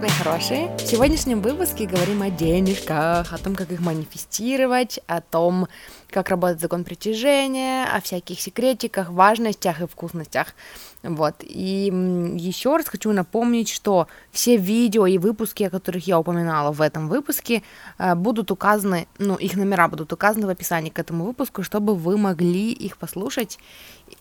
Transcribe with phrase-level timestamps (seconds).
[0.00, 0.74] Мои хорошие!
[0.78, 5.68] В сегодняшнем выпуске говорим о денежках, о том, как их манифестировать, о том,
[6.08, 10.54] как работает закон притяжения, о всяких секретиках, важностях и вкусностях.
[11.02, 11.34] Вот.
[11.42, 11.92] И
[12.38, 17.06] еще раз хочу напомнить, что все видео и выпуски, о которых я упоминала в этом
[17.06, 17.62] выпуске,
[17.98, 22.16] э, будут указаны, ну, их номера будут указаны в описании к этому выпуску, чтобы вы
[22.16, 23.58] могли их послушать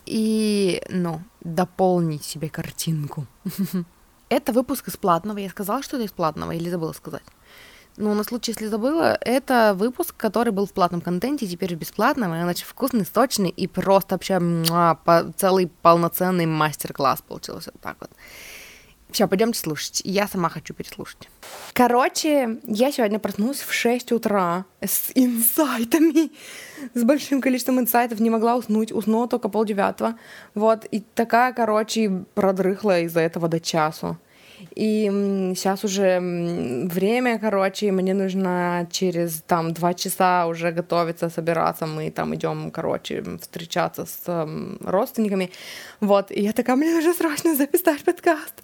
[0.06, 3.28] и, ну, дополнить себе картинку.
[4.30, 5.40] Это выпуск из платного.
[5.40, 7.24] Я сказала, что это из платного, или забыла сказать?
[7.98, 12.34] Ну, на случай, если забыла, это выпуск, который был в платном контенте, теперь в бесплатном,
[12.34, 17.82] и он очень вкусный, сочный, и просто вообще муа, по, целый полноценный мастер-класс получился вот
[17.82, 18.12] так вот.
[19.12, 20.02] Все, пойдемте слушать.
[20.06, 21.30] Я сама хочу переслушать.
[21.74, 26.32] Короче, я сегодня проснулась в 6 утра с инсайтами,
[26.94, 30.16] с большим количеством инсайтов, не могла уснуть, уснула только полдевятого.
[30.54, 34.18] Вот, и такая, короче, продрыхла из-за этого до часу.
[34.76, 35.10] И
[35.56, 41.86] сейчас уже время, короче, мне нужно через там два часа уже готовиться, собираться.
[41.86, 45.52] Мы там идем, короче, встречаться с э, родственниками.
[46.00, 48.56] Вот, и я такая, мне нужно срочно записать подкаст,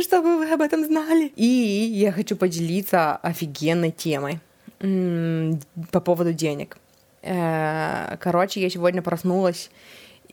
[0.00, 1.32] чтобы вы об этом знали.
[1.36, 4.40] И я хочу поделиться офигенной темой
[5.90, 6.76] по поводу денег.
[7.22, 9.70] Э, короче, я сегодня проснулась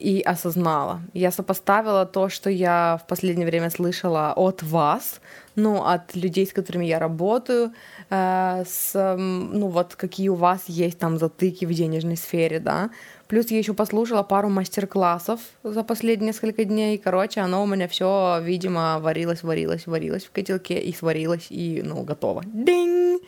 [0.00, 1.00] и осознала.
[1.12, 5.20] Я сопоставила то, что я в последнее время слышала от вас,
[5.56, 7.72] ну, от людей, с которыми я работаю,
[8.08, 12.90] э, с, ну, вот какие у вас есть там затыки в денежной сфере, да.
[13.28, 16.98] Плюс я еще послушала пару мастер-классов за последние несколько дней.
[16.98, 22.02] Короче, оно у меня все, видимо, варилось, варилось, варилось в котелке и сварилось, и, ну,
[22.02, 22.42] готово.
[22.46, 23.20] Динь!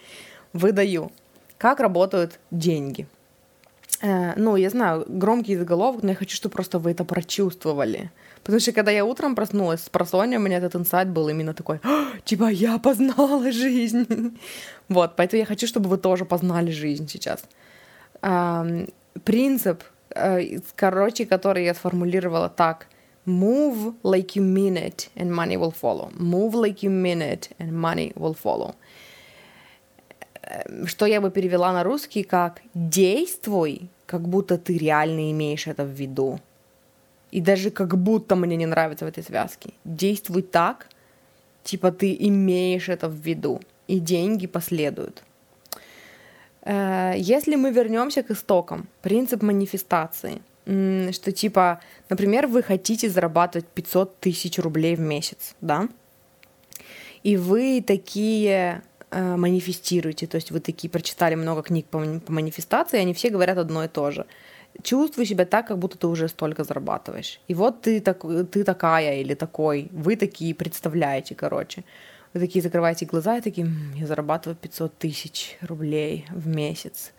[0.53, 1.13] Выдаю.
[1.59, 3.07] Как работают деньги?
[4.03, 8.11] Э, ну, я знаю, громкий заголовок, но я хочу, чтобы просто вы это прочувствовали.
[8.43, 11.81] Потому что когда я утром проснулась с просонья, у меня этот инсайт был именно такой,
[12.25, 14.07] типа, я познала жизнь.
[14.89, 17.45] вот, поэтому я хочу, чтобы вы тоже познали жизнь сейчас.
[19.25, 22.87] принцип, э, короче, который я сформулировала так.
[23.25, 26.11] Move like you mean it, and money will follow.
[26.19, 28.75] Move like you mean it, and money will follow.
[30.53, 35.85] Эм, что я бы перевела на русский как «действуй, как будто ты реально имеешь это
[35.85, 36.41] в виду».
[37.31, 39.71] И даже как будто мне не нравится в этой связке.
[39.85, 40.89] Действуй так,
[41.65, 45.23] типа ты имеешь это в виду, и деньги последуют.
[46.63, 50.43] Э, если мы вернемся к истокам, принцип манифестации,
[51.13, 55.89] что типа, например, вы хотите зарабатывать 500 тысяч рублей в месяц, да,
[57.25, 63.13] и вы такие э, манифестируете, то есть вы такие прочитали много книг по, манифестации, они
[63.13, 64.27] все говорят одно и то же.
[64.83, 67.41] Чувствуй себя так, как будто ты уже столько зарабатываешь.
[67.49, 71.85] И вот ты, так, ты такая или такой, вы такие представляете, короче.
[72.35, 77.13] Вы такие закрываете глаза и такие, я зарабатываю 500 тысяч рублей в месяц.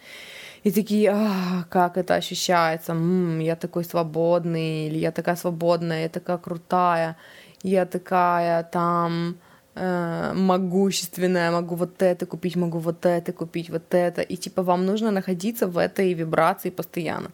[0.64, 6.10] И такие, а, как это ощущается, М, я такой свободный, или я такая свободная, я
[6.10, 7.18] такая крутая,
[7.64, 9.38] я такая там,
[9.76, 14.22] могущественная, могу вот это купить, могу вот это купить, вот это.
[14.22, 17.32] И типа вам нужно находиться в этой вибрации постоянно.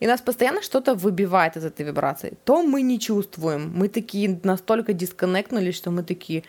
[0.00, 2.34] И нас постоянно что-то выбивает из этой вибрации.
[2.44, 3.72] То мы не чувствуем.
[3.74, 6.42] Мы такие настолько дисконнектнулись, что мы такие,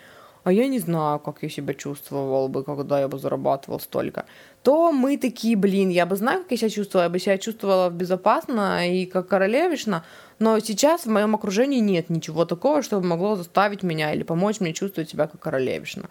[0.43, 4.25] а я не знаю, как я себя чувствовал бы, когда я бы зарабатывал столько.
[4.61, 7.89] То мы такие, блин, я бы знаю, как я себя чувствовала, я бы себя чувствовала
[7.89, 10.03] безопасно и как королевишна,
[10.39, 14.73] но сейчас в моем окружении нет ничего такого, что могло заставить меня или помочь мне
[14.73, 16.05] чувствовать себя как королевишна.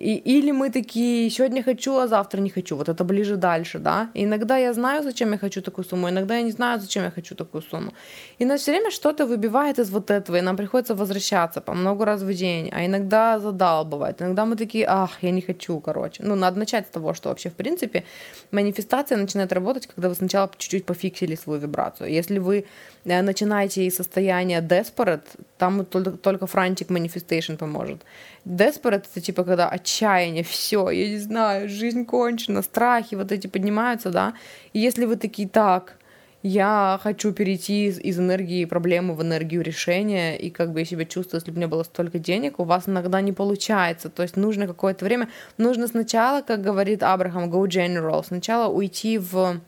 [0.00, 2.76] И, или мы такие, сегодня хочу, а завтра не хочу.
[2.76, 4.08] Вот это ближе дальше, да.
[4.14, 7.10] И иногда я знаю, зачем я хочу такую сумму, иногда я не знаю, зачем я
[7.10, 7.92] хочу такую сумму.
[8.40, 12.04] И нас все время что-то выбивает из вот этого, и нам приходится возвращаться по много
[12.04, 14.22] раз в день, а иногда задалбывает.
[14.22, 16.22] Иногда мы такие, ах, я не хочу, короче.
[16.22, 18.04] Ну, надо начать с того, что вообще, в принципе,
[18.52, 22.10] манифестация начинает работать, когда вы сначала чуть-чуть пофиксили свою вибрацию.
[22.10, 22.64] Если вы
[23.04, 25.26] э, начинаете из состояния desperate,
[25.58, 28.04] там только, только frantic manifestation поможет.
[28.44, 34.10] Desperate это типа когда отчаяние, все, я не знаю, жизнь кончена, страхи вот эти поднимаются,
[34.10, 34.34] да.
[34.72, 35.96] И если вы такие, так,
[36.42, 41.04] я хочу перейти из, из энергии проблемы в энергию решения, и как бы я себя
[41.04, 44.08] чувствую, если бы у меня было столько денег, у вас иногда не получается.
[44.08, 49.60] То есть нужно какое-то время, нужно сначала, как говорит Абрахам, go general, сначала уйти в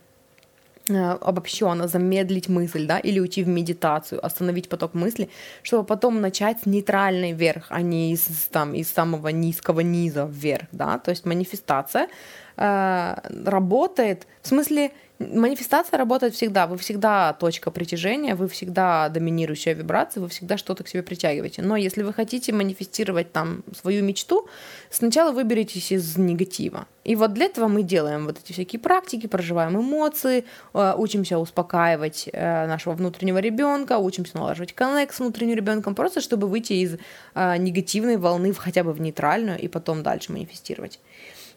[0.98, 5.28] обобщенно замедлить мысль, да, или уйти в медитацию, остановить поток мысли,
[5.62, 10.66] чтобы потом начать с нейтральной вверх, а не из, там, из самого низкого низа вверх,
[10.72, 12.08] да, то есть манифестация
[12.56, 13.14] э,
[13.46, 14.90] работает, в смысле
[15.20, 16.66] Манифестация работает всегда.
[16.66, 21.60] Вы всегда точка притяжения, вы всегда доминирующая вибрация, вы всегда что-то к себе притягиваете.
[21.60, 24.48] Но если вы хотите манифестировать там свою мечту,
[24.88, 26.86] сначала выберитесь из негатива.
[27.04, 32.30] И вот для этого мы делаем вот эти всякие практики, проживаем эмоции, э, учимся успокаивать
[32.32, 36.96] э, нашего внутреннего ребенка, учимся налаживать коннект с внутренним ребенком, просто чтобы выйти из
[37.34, 40.98] э, негативной волны в, хотя бы в нейтральную и потом дальше манифестировать.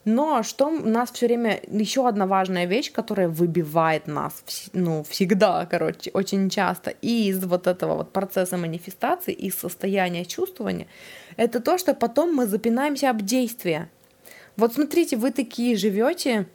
[0.05, 6.11] Но что нас все время еще одна важная вещь, которая выбивает нас, ну, всегда, короче,
[6.13, 10.87] очень часто из вот этого вот процесса манифестации, из состояния чувствования,
[11.37, 13.89] это то, что потом мы запинаемся об действия.
[14.57, 16.47] Вот смотрите, вы такие живете,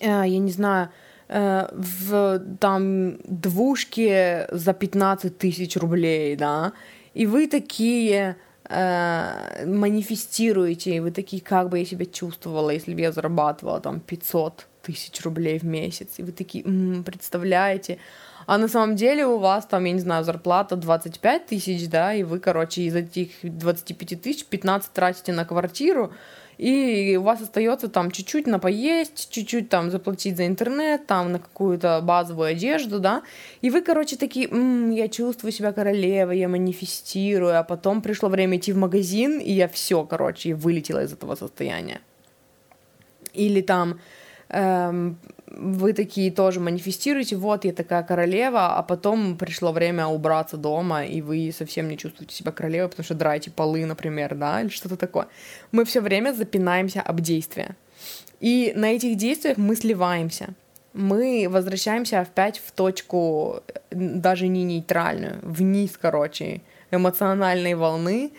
[0.00, 0.90] э, я не знаю,
[1.28, 6.72] э, в там двушке за 15 тысяч рублей, да,
[7.14, 8.36] и вы такие
[8.70, 14.00] э, манифестируете, и вы такие, как бы я себя чувствовала, если бы я зарабатывала там
[14.00, 17.98] 500 тысяч рублей в месяц, и вы такие, м-м, представляете,
[18.46, 22.22] а на самом деле у вас там, я не знаю, зарплата 25 тысяч, да, и
[22.22, 26.12] вы, короче, из этих 25 тысяч 15 тратите на квартиру,
[26.60, 31.38] и у вас остается там чуть-чуть на поесть, чуть-чуть там заплатить за интернет, там на
[31.38, 33.22] какую-то базовую одежду, да,
[33.62, 38.58] и вы, короче, такие, м-м, я чувствую себя королевой, я манифестирую, а потом пришло время
[38.58, 42.02] идти в магазин, и я все, короче, вылетела из этого состояния.
[43.32, 43.98] Или там
[44.50, 45.16] эм,
[45.50, 51.20] вы такие тоже манифестируете, вот я такая королева, а потом пришло время убраться дома, и
[51.20, 55.26] вы совсем не чувствуете себя королевой, потому что драете полы, например, да, или что-то такое.
[55.72, 57.76] Мы все время запинаемся об действия.
[58.40, 60.54] И на этих действиях мы сливаемся.
[60.92, 68.32] Мы возвращаемся опять в точку даже не нейтральную, вниз, короче, эмоциональной волны.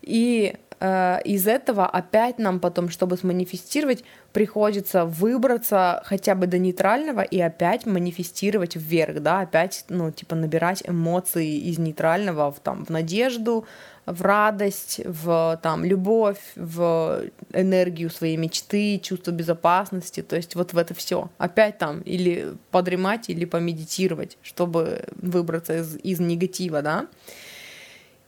[0.00, 7.40] И из этого опять нам потом, чтобы сманифестировать, приходится выбраться хотя бы до нейтрального и
[7.40, 13.66] опять манифестировать вверх, да, опять, ну, типа набирать эмоции из нейтрального в, там, в надежду,
[14.06, 20.78] в радость, в там, любовь, в энергию своей мечты, чувство безопасности, то есть вот в
[20.78, 21.30] это все.
[21.38, 27.06] Опять там или подремать, или помедитировать, чтобы выбраться из, из негатива, да.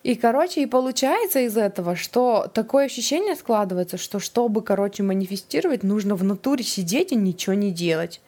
[0.02, 6.14] И, короче, и получается из этого, что такое ощущение складывается, что чтобы, короче, манифестировать, нужно
[6.14, 8.20] в натуре сидеть и ничего не делать.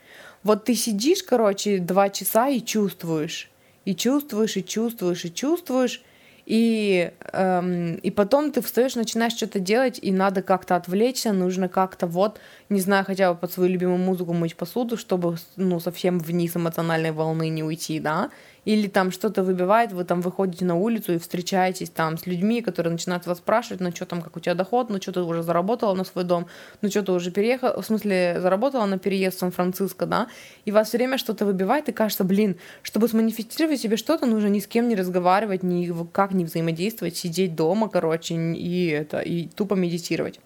[0.42, 3.50] Вот ты сидишь, короче, два часа и чувствуешь.
[3.86, 6.02] И чувствуешь, и чувствуешь, и чувствуешь.
[6.44, 12.08] И, эм, и потом ты встаешь, начинаешь что-то делать, и надо как-то отвлечься, нужно как-то
[12.08, 16.56] вот, не знаю, хотя бы под свою любимую музыку мыть посуду, чтобы, ну, совсем вниз
[16.56, 18.30] эмоциональной волны не уйти, да
[18.64, 22.93] или там что-то выбивает, вы там выходите на улицу и встречаетесь там с людьми, которые
[22.93, 25.94] начинают вас спрашивать, ну что там, как у тебя доход, ну что ты уже заработала
[25.94, 26.47] на свой дом,
[26.81, 30.29] ну что ты уже переехала, в смысле заработала на переезд в Сан-Франциско, да,
[30.64, 34.61] и вас все время что-то выбивает, и кажется, блин, чтобы сманифестировать себе что-то, нужно ни
[34.61, 39.75] с кем не разговаривать, ни как не взаимодействовать, сидеть дома, короче, и это, и тупо
[39.75, 40.38] медитировать.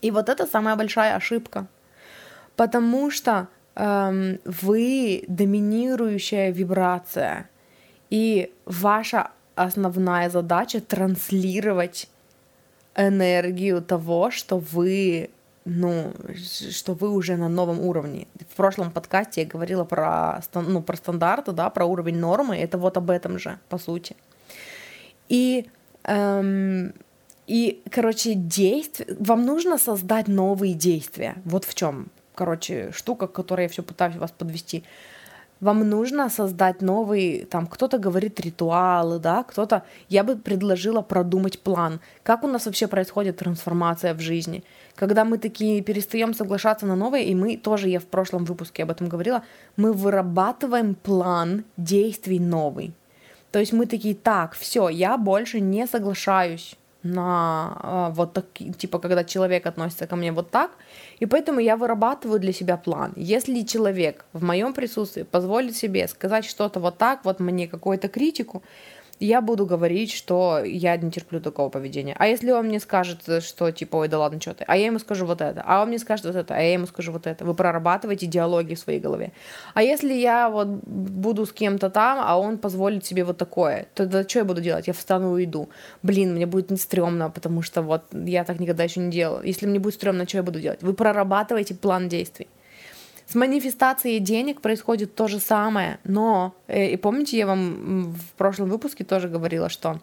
[0.00, 1.66] И вот это самая большая ошибка.
[2.54, 7.48] Потому что эм, вы доминирующая вибрация,
[8.10, 12.08] и ваша основная задача транслировать
[12.94, 15.30] энергию того, что вы
[15.68, 16.12] ну,
[16.70, 18.28] что вы уже на новом уровне.
[18.48, 22.96] В прошлом подкасте я говорила про, ну, про стандарты, да, про уровень нормы, это вот
[22.96, 24.14] об этом же, по сути.
[25.28, 25.68] И,
[26.04, 26.94] эм,
[27.48, 31.34] и короче, действия, вам нужно создать новые действия.
[31.44, 34.84] Вот в чем короче, штука, к которой я все пытаюсь вас подвести.
[35.60, 42.00] Вам нужно создать новый, там, кто-то говорит ритуалы, да, кто-то, я бы предложила продумать план,
[42.22, 44.62] как у нас вообще происходит трансформация в жизни,
[44.96, 48.90] когда мы такие перестаем соглашаться на новое, и мы тоже, я в прошлом выпуске об
[48.90, 49.42] этом говорила,
[49.76, 52.92] мы вырабатываем план действий новый.
[53.50, 58.44] То есть мы такие, так, все, я больше не соглашаюсь на э, вот так,
[58.78, 60.70] типа, когда человек относится ко мне вот так,
[61.18, 63.12] и поэтому я вырабатываю для себя план.
[63.16, 68.62] Если человек в моем присутствии позволит себе сказать что-то вот так, вот мне какую-то критику,
[69.20, 72.14] я буду говорить, что я не терплю такого поведения.
[72.18, 74.98] А если он мне скажет, что типа, ой, да ладно, что ты, а я ему
[74.98, 77.44] скажу вот это, а он мне скажет вот это, а я ему скажу вот это.
[77.44, 79.32] Вы прорабатываете диалоги в своей голове.
[79.74, 84.04] А если я вот буду с кем-то там, а он позволит себе вот такое, то
[84.04, 84.86] тогда что я буду делать?
[84.86, 85.68] Я встану и уйду.
[86.02, 89.42] Блин, мне будет не стрёмно, потому что вот я так никогда еще не делала.
[89.42, 90.82] Если мне будет стрёмно, что я буду делать?
[90.82, 92.48] Вы прорабатываете план действий.
[93.26, 98.68] С манифестацией денег происходит то же самое, но, э, и помните, я вам в прошлом
[98.68, 99.98] выпуске тоже говорила, что,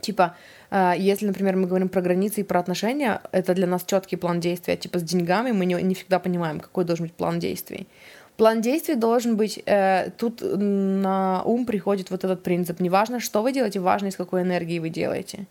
[0.00, 0.36] типа,
[0.70, 4.40] э, если, например, мы говорим про границы и про отношения, это для нас четкий план
[4.40, 7.86] действия, типа, с деньгами мы не, не всегда понимаем, какой должен быть план действий.
[8.38, 13.52] План действий должен быть, э, тут на ум приходит вот этот принцип, неважно, что вы
[13.52, 15.46] делаете, важно, из какой энергии вы делаете.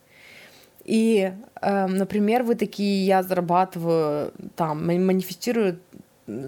[0.86, 1.32] И,
[1.62, 5.78] э, например, вы такие, я зарабатываю, там, манифестирую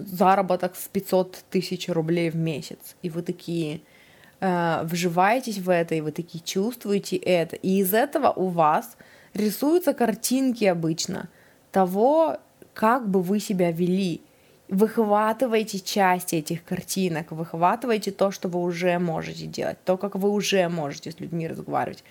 [0.06, 3.80] заработок с 500 тысяч рублей в месяц, и вы такие
[4.40, 8.96] э, вживаетесь в это, и вы такие чувствуете это, и из этого у вас
[9.34, 11.28] рисуются картинки обычно
[11.70, 12.38] того,
[12.74, 14.22] как бы вы себя вели.
[14.68, 20.66] Выхватывайте части этих картинок, выхватывайте то, что вы уже можете делать, то, как вы уже
[20.68, 22.02] можете с людьми разговаривать,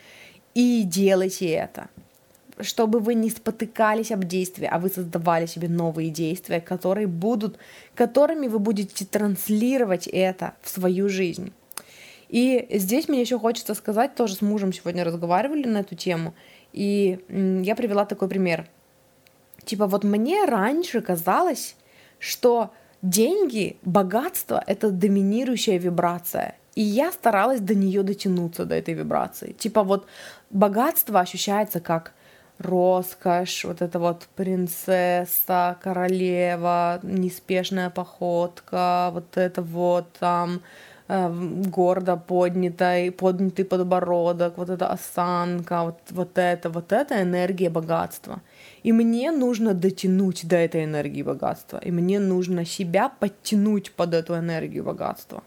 [0.54, 1.90] и делайте это
[2.60, 7.58] чтобы вы не спотыкались об действия, а вы создавали себе новые действия, которые будут,
[7.96, 11.54] которыми вы будете транслировать это в свою жизнь.
[12.30, 16.34] И здесь мне еще хочется сказать, тоже с мужем сегодня разговаривали на эту тему,
[16.72, 18.68] и я привела такой пример.
[19.66, 21.76] Типа вот мне раньше казалось,
[22.20, 26.56] что деньги, богатство— это доминирующая вибрация.
[26.76, 29.52] И я старалась до нее дотянуться, до этой вибрации.
[29.52, 30.08] Типа вот
[30.50, 32.14] богатство ощущается как
[32.62, 40.62] роскошь, вот это вот принцесса, королева, неспешная походка, вот это вот там
[41.08, 41.30] э,
[41.66, 48.42] гордо поднятый, поднятый подбородок, вот эта осанка, вот, вот это, вот это энергия богатства.
[48.84, 54.38] И мне нужно дотянуть до этой энергии богатства, и мне нужно себя подтянуть под эту
[54.38, 55.44] энергию богатства.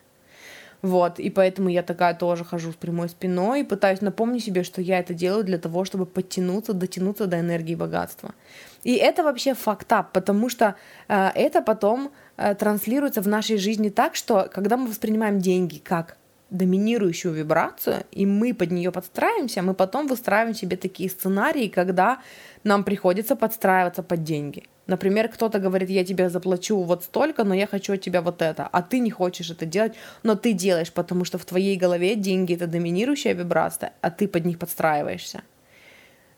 [0.85, 4.83] Вот, и поэтому я такая тоже хожу с прямой спиной и пытаюсь напомнить себе, что
[4.83, 8.35] я это делаю для того, чтобы подтянуться, дотянуться до энергии богатства.
[8.83, 10.75] И это вообще фактап, потому что
[11.09, 16.19] э, это потом э, транслируется в нашей жизни так, что когда мы воспринимаем деньги как
[16.55, 22.19] доминирующую вибрацию, и мы под нее подстраиваемся, мы потом выстраиваем себе такие сценарии, когда
[22.65, 24.63] нам приходится подстраиваться под деньги.
[24.87, 28.69] Например, кто-то говорит, я тебе заплачу вот столько, но я хочу от тебя вот это,
[28.71, 32.55] а ты не хочешь это делать, но ты делаешь, потому что в твоей голове деньги
[32.55, 35.43] это доминирующая вибрация, а ты под них подстраиваешься.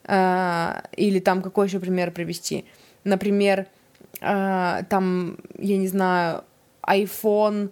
[0.04, 2.64] А, или там какой еще пример привести?
[3.04, 3.66] Например,
[4.20, 6.44] а, там, я не знаю,
[6.86, 7.70] iPhone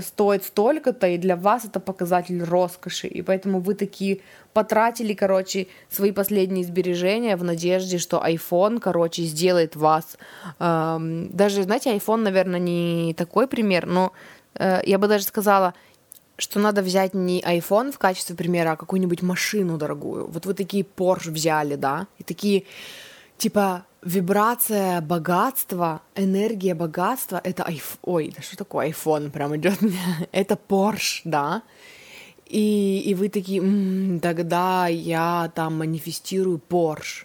[0.00, 4.20] стоит столько-то, и для вас это показатель роскоши, и поэтому вы такие
[4.52, 10.16] потратили, короче, свои последние сбережения в надежде, что iPhone, короче, сделает вас,
[10.60, 14.12] эм, даже, знаете, iPhone, наверное, не такой пример, но
[14.54, 15.74] э, я бы даже сказала,
[16.36, 20.26] что надо взять не iPhone в качестве примера, а какую-нибудь машину дорогую.
[20.26, 22.64] Вот вы такие Porsche взяли, да, и такие,
[23.38, 27.98] типа, вибрация богатства, энергия богатства, это айф...
[28.02, 29.78] Ой, да что такое iPhone прям идет
[30.32, 31.62] Это Porsche, да?
[32.46, 37.24] И, и вы такие, м-м, тогда я там манифестирую Porsche.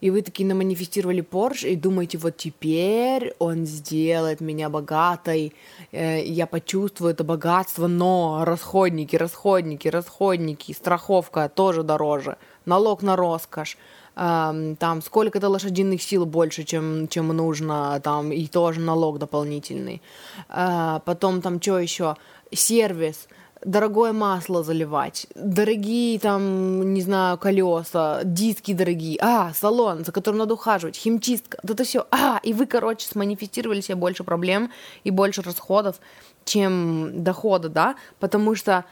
[0.00, 5.52] И вы такие наманифестировали Porsche и думаете, вот теперь он сделает меня богатой,
[5.92, 13.76] э, я почувствую это богатство, но расходники, расходники, расходники, страховка тоже дороже, налог на роскошь,
[14.14, 20.02] там сколько-то лошадиных сил больше, чем, чем нужно, там и тоже налог дополнительный.
[20.48, 22.16] А, потом там что еще?
[22.52, 23.28] Сервис,
[23.64, 30.54] дорогое масло заливать, дорогие там, не знаю, колеса, диски дорогие, а, салон, за которым надо
[30.54, 34.70] ухаживать, химчистка, вот это все, а, и вы, короче, сманифестировали себе больше проблем
[35.04, 35.96] и больше расходов,
[36.44, 38.84] чем дохода, да, потому что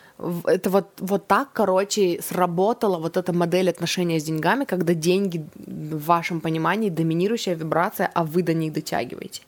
[0.45, 6.05] это вот, вот так, короче, сработала вот эта модель отношения с деньгами, когда деньги в
[6.05, 9.43] вашем понимании доминирующая вибрация, а вы до них дотягиваете.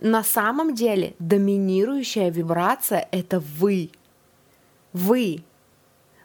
[0.00, 3.90] На самом деле доминирующая вибрация— это вы.
[4.94, 5.42] Вы.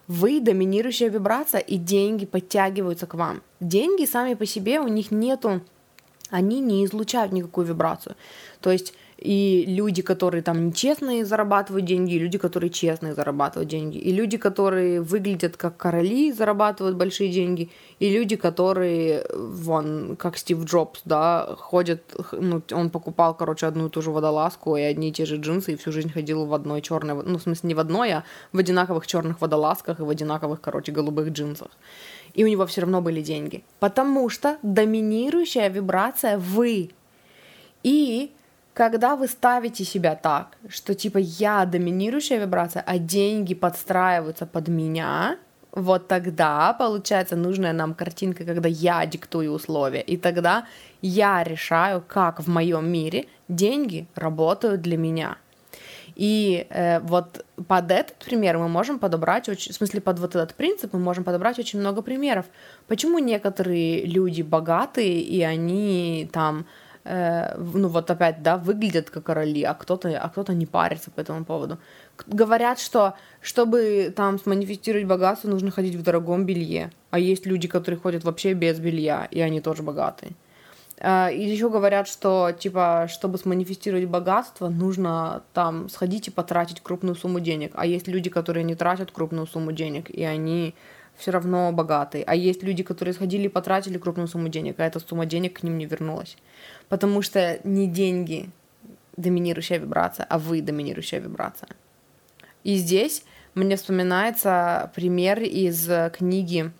[0.07, 3.41] Вы доминирующая вибрация, и деньги подтягиваются к вам.
[3.59, 5.61] Деньги сами по себе, у них нету,
[6.29, 8.15] они не излучают никакую вибрацию.
[8.61, 13.97] То есть и люди, которые там нечестные зарабатывают деньги, и люди, которые честные зарабатывают деньги,
[13.97, 20.63] и люди, которые выглядят как короли, зарабатывают большие деньги, и люди, которые, вон, как Стив
[20.63, 25.11] Джобс, да, ходят, ну, он покупал, короче, одну и ту же водолазку и одни и
[25.11, 27.79] те же джинсы, и всю жизнь ходил в одной черной, ну, в смысле, не в
[27.79, 28.23] одной, а
[28.53, 31.71] в одинаковых черных водолазках и в одинаковых, короче, голубых джинсах.
[32.35, 33.63] И у него все равно были деньги.
[33.79, 36.91] Потому что доминирующая вибрация вы.
[37.83, 38.31] И
[38.79, 45.35] когда вы ставите себя так, что типа я доминирующая вибрация, а деньги подстраиваются под меня,
[45.73, 50.65] вот тогда получается нужная нам картинка, когда я диктую условия, и тогда
[51.01, 55.37] я решаю, как в моем мире деньги работают для меня.
[56.15, 60.55] И э, вот под этот пример мы можем подобрать, очень, в смысле под вот этот
[60.55, 62.45] принцип мы можем подобрать очень много примеров.
[62.87, 66.65] Почему некоторые люди богатые и они там
[67.03, 71.19] э, ну вот опять, да, выглядят как короли, а кто-то, а кто-то не парится по
[71.21, 71.77] этому поводу.
[72.27, 77.99] Говорят, что чтобы там сманифестировать богатство, нужно ходить в дорогом белье, а есть люди, которые
[77.99, 80.33] ходят вообще без белья, и они тоже богатые.
[80.99, 87.15] Э, и еще говорят, что, типа, чтобы сманифестировать богатство, нужно там сходить и потратить крупную
[87.15, 87.71] сумму денег.
[87.75, 90.75] А есть люди, которые не тратят крупную сумму денег, и они
[91.19, 92.23] все равно богатые.
[92.23, 95.63] А есть люди, которые сходили и потратили крупную сумму денег, а эта сумма денег к
[95.63, 96.37] ним не вернулась.
[96.87, 98.49] Потому что не деньги
[99.17, 101.69] доминирующая вибрация, а вы доминирующая вибрация.
[102.63, 103.23] И здесь
[103.53, 106.71] мне вспоминается пример из книги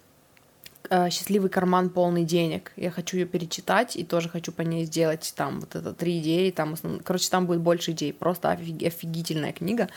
[0.89, 2.71] э, «Счастливый карман полный денег».
[2.77, 6.51] Я хочу ее перечитать и тоже хочу по ней сделать там вот это три идеи.
[6.51, 8.13] Там, короче, там будет больше идей.
[8.13, 9.89] Просто офигительная книга.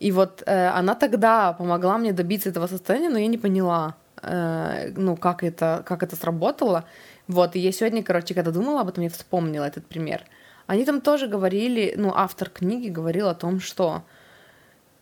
[0.00, 4.92] И вот э, она тогда помогла мне добиться этого состояния, но я не поняла, э,
[4.96, 6.84] ну, как это, как это сработало.
[7.28, 10.22] Вот, и я сегодня, короче, когда думала об этом, я вспомнила этот пример.
[10.66, 14.02] Они там тоже говорили, ну, автор книги говорил о том, что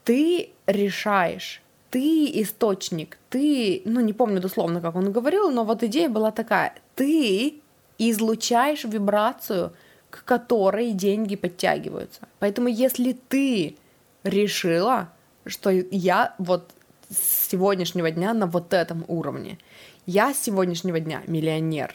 [0.05, 6.09] ты решаешь, ты источник, ты, ну, не помню дословно, как он говорил, но вот идея
[6.09, 7.61] была такая, ты
[7.99, 9.73] излучаешь вибрацию,
[10.11, 12.21] к которой деньги подтягиваются.
[12.39, 13.77] Поэтому если ты
[14.25, 15.09] решила,
[15.47, 16.71] что я вот
[17.11, 19.59] с сегодняшнего дня на вот этом уровне.
[20.07, 21.95] Я с сегодняшнего дня миллионер.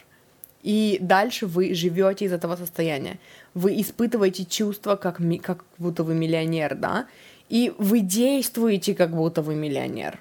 [0.63, 3.19] И дальше вы живете из этого состояния.
[3.53, 7.07] Вы испытываете чувство, как, как будто вы миллионер, да?
[7.49, 10.19] И вы действуете, как будто вы миллионер.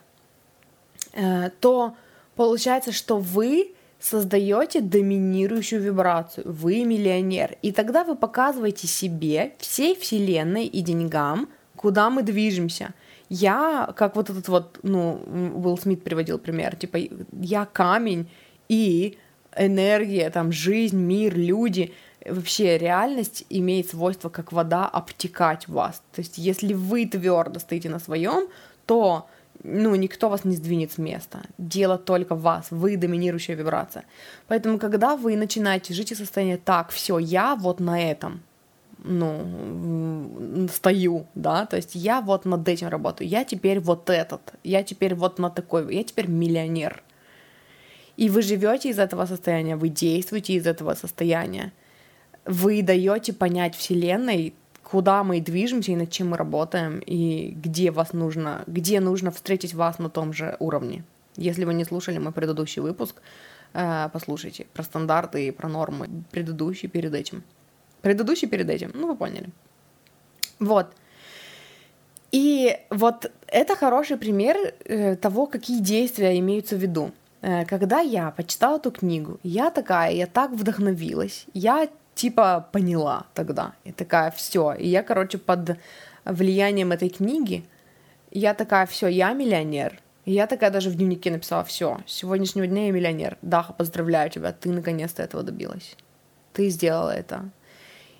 [1.12, 1.94] Э, то
[2.36, 6.44] получается, что вы создаете доминирующую вибрацию.
[6.52, 7.56] Вы миллионер.
[7.62, 11.48] И тогда вы показываете себе, всей Вселенной и деньгам,
[11.86, 12.94] куда мы движемся.
[13.28, 15.20] Я, как вот этот вот, ну,
[15.54, 16.98] Уилл Смит приводил пример, типа,
[17.40, 18.28] я камень
[18.68, 19.18] и
[19.56, 21.92] энергия, там, жизнь, мир, люди,
[22.28, 26.02] вообще реальность имеет свойство, как вода, обтекать в вас.
[26.12, 28.48] То есть, если вы твердо стоите на своем,
[28.84, 29.28] то
[29.62, 31.38] ну, никто вас не сдвинет с места.
[31.56, 32.66] Дело только в вас.
[32.70, 34.04] Вы доминирующая вибрация.
[34.48, 38.40] Поэтому, когда вы начинаете жить из состояния так, все, я вот на этом,
[39.06, 44.82] ну, стою, да, то есть я вот над этим работаю, я теперь вот этот, я
[44.82, 47.02] теперь вот на такой, я теперь миллионер.
[48.16, 51.72] И вы живете из этого состояния, вы действуете из этого состояния,
[52.44, 58.12] вы даете понять Вселенной, куда мы движемся и над чем мы работаем, и где вас
[58.12, 61.04] нужно, где нужно встретить вас на том же уровне.
[61.36, 63.16] Если вы не слушали мой предыдущий выпуск,
[63.74, 67.42] э, послушайте про стандарты и про нормы, предыдущий перед этим.
[68.06, 69.48] Предыдущий перед этим, ну вы поняли.
[70.60, 70.86] Вот.
[72.30, 77.10] И вот это хороший пример э, того, какие действия имеются в виду.
[77.42, 83.72] Э, когда я почитала эту книгу, я такая, я так вдохновилась, я типа поняла тогда,
[83.82, 85.76] и такая, все, и я, короче, под
[86.24, 87.64] влиянием этой книги,
[88.30, 92.68] я такая, все, я миллионер, и я такая даже в дневнике написала, все, с сегодняшнего
[92.68, 95.96] дня я миллионер, Даха, поздравляю тебя, ты наконец-то этого добилась,
[96.52, 97.50] ты сделала это,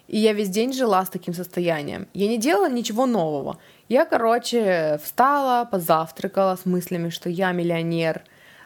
[0.08, 2.06] и я весь день жила с таким состоянием.
[2.14, 3.58] Я не делала ничего нового.
[3.88, 8.22] Я, короче, встала, позавтракала с мыслями, что я миллионер.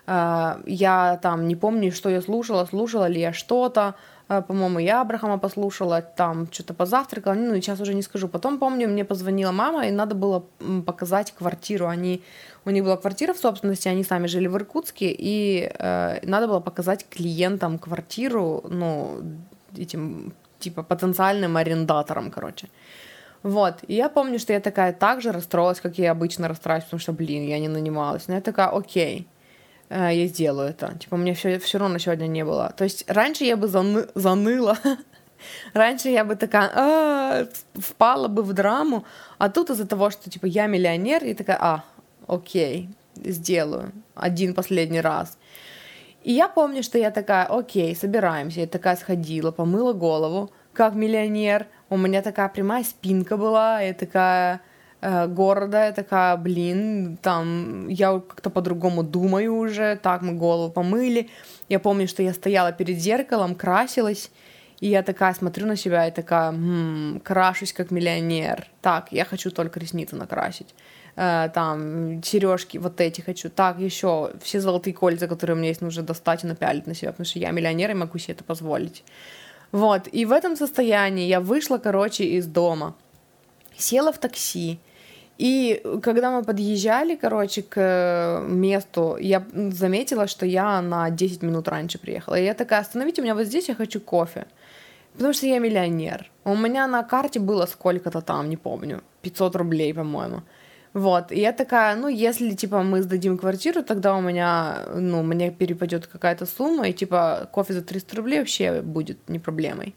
[0.07, 3.95] А, я там не помню, что я слушала, слушала ли я что-то.
[4.29, 8.29] А, по-моему, я Абрахама послушала, там что-то позавтракала, ну, сейчас уже не скажу.
[8.29, 10.45] Потом, помню, мне позвонила мама, и надо было
[10.87, 11.87] показать квартиру.
[11.87, 12.23] Они,
[12.65, 16.61] у них была квартира в собственности, они сами жили в Иркутске, и э, надо было
[16.61, 19.21] показать клиентам квартиру, ну,
[19.77, 22.69] этим типа потенциальным арендатором, короче.
[23.43, 27.01] Вот, и я помню, что я такая так же расстроилась, как я обычно расстраиваюсь, потому
[27.01, 28.29] что, блин, я не нанималась.
[28.29, 29.27] Но я такая, окей,
[29.89, 30.99] э, я сделаю это.
[30.99, 32.73] Типа, у меня все, все равно сегодня не было.
[32.77, 34.79] То есть раньше я бы заны, заныла,
[35.75, 39.05] раньше я бы такая, а, впала бы в драму,
[39.39, 41.85] а тут из-за того, что, типа, я миллионер, и такая, а,
[42.27, 45.39] окей, сделаю один последний раз.
[46.23, 48.61] И я помню, что я такая, окей, собираемся.
[48.61, 51.67] Я такая сходила, помыла голову, как миллионер.
[51.89, 54.61] У меня такая прямая спинка была, я такая
[55.01, 61.31] э, гордая, такая, блин, там, я как-то по-другому думаю уже, так, мы голову помыли.
[61.69, 64.31] Я помню, что я стояла перед зеркалом, красилась,
[64.81, 68.67] И я такая смотрю на себя и такая, м-м, крашусь как миллионер.
[68.81, 70.75] Так, я хочу только ресницы накрасить.
[71.17, 73.51] Э, там, сережки вот эти хочу.
[73.51, 77.11] Так, еще все золотые кольца, которые у меня есть, нужно достать и напялить на себя,
[77.11, 79.05] потому что я миллионер и могу себе это позволить.
[79.73, 82.95] Вот, и в этом состоянии я вышла, короче, из дома,
[83.77, 84.81] села в такси,
[85.41, 91.99] и когда мы подъезжали, короче, к месту, я заметила, что я на 10 минут раньше
[91.99, 92.35] приехала.
[92.39, 94.47] И я такая, остановите меня вот здесь, я хочу кофе.
[95.13, 96.31] Потому что я миллионер.
[96.45, 100.43] У меня на карте было сколько-то там, не помню, 500 рублей, по-моему.
[100.93, 105.53] Вот, и я такая, ну, если, типа, мы сдадим квартиру, тогда у меня, ну, мне
[105.53, 109.95] перепадет какая-то сумма, и, типа, кофе за 300 рублей вообще будет не проблемой.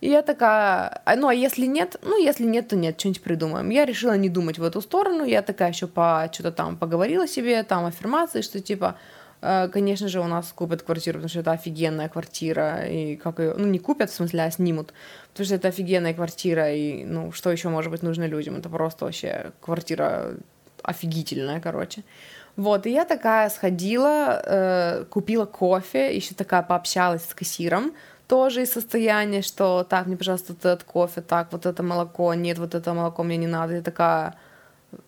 [0.00, 3.70] И я такая, «А, ну, а если нет, ну, если нет, то нет, что-нибудь придумаем.
[3.70, 7.62] Я решила не думать в эту сторону, я такая еще по, что-то там поговорила себе,
[7.62, 8.96] там, аффирмации, что, типа,
[9.72, 13.66] конечно же, у нас купят квартиру, потому что это офигенная квартира, и как ее, ну,
[13.66, 14.94] не купят, в смысле, а снимут,
[15.32, 19.04] потому что это офигенная квартира, и, ну, что еще может быть нужно людям, это просто
[19.04, 20.34] вообще квартира
[20.82, 22.02] офигительная, короче.
[22.56, 27.92] Вот, и я такая сходила, э, купила кофе, еще такая пообщалась с кассиром,
[28.28, 32.58] тоже из состояния, что так, мне, пожалуйста, вот этот кофе, так, вот это молоко, нет,
[32.58, 34.34] вот это молоко мне не надо, я такая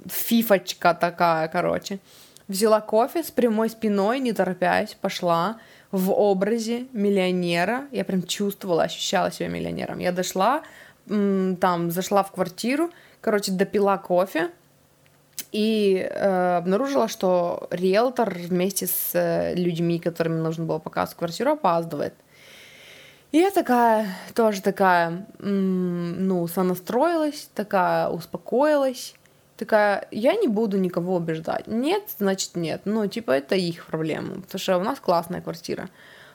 [0.06, 2.00] фифочка такая, короче.
[2.48, 5.58] Взяла кофе с прямой спиной, не торопясь, пошла
[5.90, 7.86] в образе миллионера.
[7.90, 9.98] Я прям чувствовала, ощущала себя миллионером.
[9.98, 10.62] Я дошла,
[11.06, 14.50] там, зашла в квартиру, короче, допила кофе,
[15.52, 22.14] и э, обнаружила, что риэлтор вместе с э, людьми, которым нужно было показывать квартиру, опаздывает.
[23.32, 29.14] И я такая, тоже такая, ну, сонастроилась, такая успокоилась,
[29.56, 31.66] такая, я не буду никого убеждать.
[31.66, 32.82] Нет, значит нет.
[32.84, 35.88] Ну, типа, это их проблема, потому что у нас классная квартира.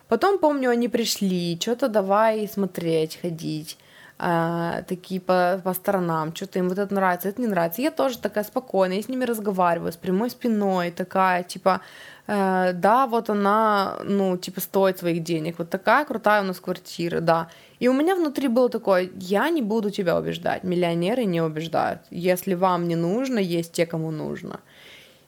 [0.07, 3.77] Потом, помню, они пришли, что-то давай смотреть, ходить,
[4.23, 7.81] а, такие по, по сторонам, что-то им вот это нравится, это не нравится.
[7.81, 11.81] Я тоже такая спокойная, я с ними разговариваю, с прямой спиной, такая, типа,
[12.27, 17.19] э, да, вот она, ну, типа, стоит своих денег, вот такая крутая у нас квартира,
[17.19, 17.47] да.
[17.79, 22.01] И у меня внутри было такое, я не буду тебя убеждать, миллионеры не убеждают.
[22.11, 24.59] Если вам не нужно, есть те, кому нужно.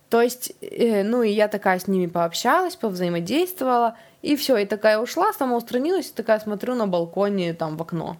[0.10, 5.00] То есть, э, ну и я такая с ними пообщалась, повзаимодействовала, и все, и такая
[5.00, 8.18] ушла, самоустранилась, и такая смотрю на балконе там в окно.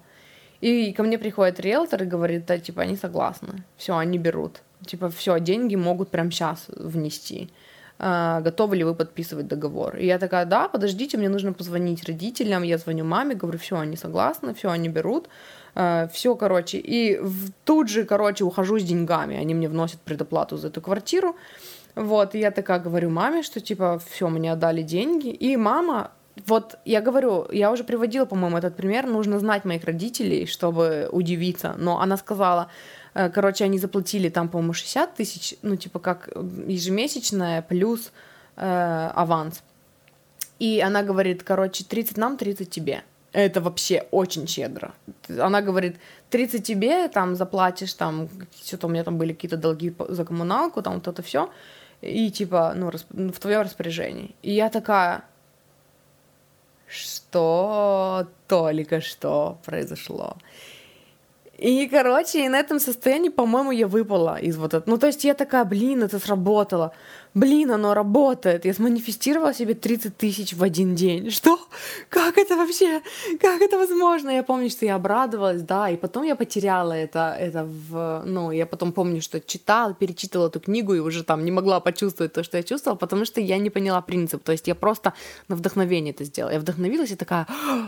[0.64, 4.62] И ко мне приходит риэлтор и говорит, да, типа, они согласны, все, они берут.
[4.86, 7.50] Типа, все, деньги могут прямо сейчас внести.
[8.00, 9.98] А, готовы ли вы подписывать договор.
[9.98, 13.98] И я такая, да, подождите, мне нужно позвонить родителям, я звоню маме, говорю, все, они
[13.98, 15.28] согласны, все, они берут,
[15.76, 17.20] а, все, короче, и
[17.66, 21.36] тут же, короче, ухожу с деньгами, они мне вносят предоплату за эту квартиру,
[21.96, 26.12] вот, и я такая говорю маме, что, типа, все, мне отдали деньги, и мама
[26.48, 31.76] вот я говорю, я уже приводила, по-моему, этот пример, нужно знать моих родителей, чтобы удивиться,
[31.78, 32.70] но она сказала,
[33.14, 36.30] Э, короче, они заплатили там, по-моему, 60 тысяч, ну, типа, как
[36.68, 38.12] ежемесячная плюс
[38.56, 39.64] э, аванс.
[40.60, 43.04] И она говорит, короче, 30 нам, 30 тебе.
[43.32, 44.94] Это вообще очень щедро.
[45.40, 45.98] Она говорит,
[46.30, 48.30] 30 тебе, там, заплатишь, там,
[48.64, 51.50] что-то у меня там были какие-то долги за коммуналку, там, вот это все,
[52.02, 52.92] и, типа, ну,
[53.32, 54.36] в твоем распоряжении.
[54.44, 55.24] И я такая,
[56.94, 60.38] что только что произошло.
[61.58, 64.84] И, короче, и на этом состоянии, по-моему, я выпала из вот этого.
[64.90, 66.92] Ну, то есть я такая, блин, это сработало
[67.34, 68.66] блин, оно работает.
[68.66, 71.30] Я сманифестировала себе 30 тысяч в один день.
[71.30, 71.60] Что?
[72.10, 73.02] Как это вообще?
[73.40, 74.30] Как это возможно?
[74.30, 78.24] Я помню, что я обрадовалась, да, и потом я потеряла это, это в...
[78.26, 82.34] Ну, я потом помню, что читала, перечитывала эту книгу и уже там не могла почувствовать
[82.34, 84.44] то, что я чувствовала, потому что я не поняла принцип.
[84.44, 85.14] То есть я просто
[85.48, 86.54] на вдохновение это сделала.
[86.54, 87.48] Я вдохновилась и такая...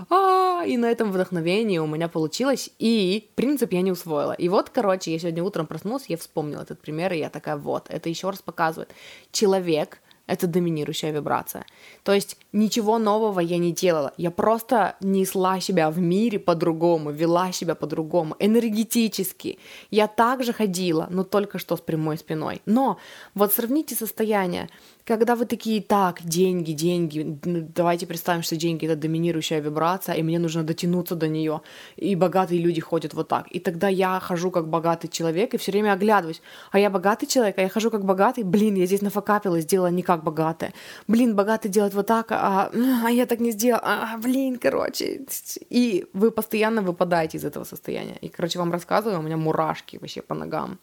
[0.09, 4.33] А, и на этом вдохновении у меня получилось, и принцип я не усвоила.
[4.33, 7.87] И вот, короче, я сегодня утром проснулась, я вспомнила этот пример, и я такая, вот,
[7.89, 8.89] это еще раз показывает
[9.31, 11.65] человек— это доминирующая вибрация.
[12.03, 14.13] То есть ничего нового я не делала.
[14.17, 19.59] Я просто несла себя в мире по-другому, вела себя по-другому, энергетически.
[19.91, 22.61] Я также ходила, но только что с прямой спиной.
[22.65, 22.97] Но
[23.33, 24.69] вот сравните состояние
[25.05, 27.23] когда вы такие, так, деньги, деньги,
[27.75, 31.61] давайте представим, что деньги это доминирующая вибрация, и мне нужно дотянуться до нее,
[31.95, 33.45] и богатые люди ходят вот так.
[33.51, 37.57] И тогда я хожу как богатый человек и все время оглядываюсь, а я богатый человек,
[37.59, 40.73] а я хожу как богатый, блин, я здесь нафакапила, сделала не как богатая.
[41.07, 42.71] Блин, богатый делает вот так, а,
[43.05, 45.25] а я так не сделала, а, блин, короче.
[45.69, 48.17] И вы постоянно выпадаете из этого состояния.
[48.21, 50.79] И, короче, вам рассказываю, у меня мурашки вообще по ногам.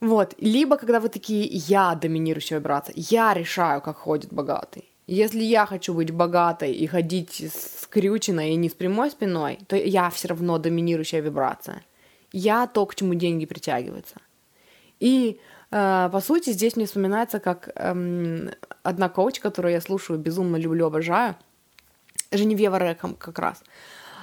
[0.00, 0.34] Вот.
[0.38, 4.84] Либо, когда вы такие, я доминирующая вибрация, я решаю, как ходит богатый.
[5.06, 10.08] Если я хочу быть богатой и ходить скрюченной и не с прямой спиной, то я
[10.08, 11.82] все равно доминирующая вибрация.
[12.32, 14.16] Я то, к чему деньги притягиваются.
[15.00, 18.50] И по сути здесь мне вспоминается как эм,
[18.82, 21.36] одна коуч, которую я слушаю, безумно люблю, обожаю,
[22.32, 23.62] Женевьева Рэком как раз.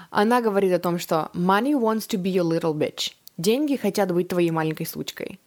[0.10, 3.13] Она говорит о том, что money wants to be your little bitch.
[3.38, 5.39] Деньги хотят быть твоей маленькой сучкой.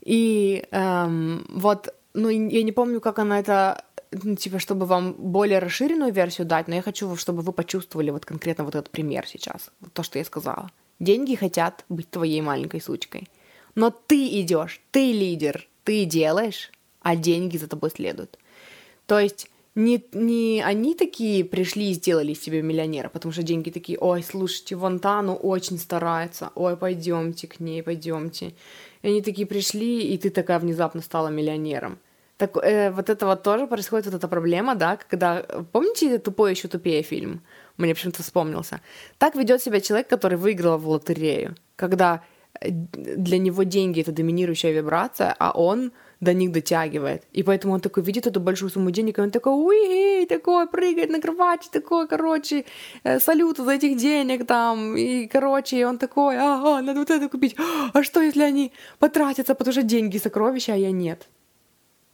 [0.00, 5.58] И эм, вот, ну, я не помню, как она это ну, типа, чтобы вам более
[5.60, 9.70] расширенную версию дать, но я хочу, чтобы вы почувствовали вот конкретно вот этот пример сейчас,
[9.80, 10.70] вот то, что я сказала.
[10.98, 13.28] Деньги хотят быть твоей маленькой сучкой.
[13.80, 18.38] Но ты идешь, ты лидер, ты делаешь, а деньги за тобой следуют.
[19.06, 23.70] То есть не, не они такие пришли и сделали из себя миллионера, потому что деньги
[23.70, 28.52] такие, ой, слушайте, вон та, ну очень старается, ой, пойдемте к ней, пойдемте.
[29.00, 31.98] И они такие пришли, и ты такая внезапно стала миллионером.
[32.36, 35.42] Так э, вот это вот тоже происходит вот эта проблема, да, когда...
[35.72, 37.40] Помните «Тупой еще тупее» фильм?
[37.78, 38.82] Мне почему-то вспомнился.
[39.16, 42.22] Так ведет себя человек, который выиграл в лотерею, когда
[42.60, 47.22] для него деньги— это доминирующая вибрация, а он до них дотягивает.
[47.32, 51.10] И поэтому он такой видит эту большую сумму денег, и он такой, уи, такой, прыгает
[51.10, 52.64] на кровати, такой, короче,
[53.04, 57.28] э, салют за этих денег там, и, короче, и он такой, ага, надо вот это
[57.28, 57.56] купить.
[57.94, 61.28] А что, если они потратятся, потому что деньги сокровища, а я нет?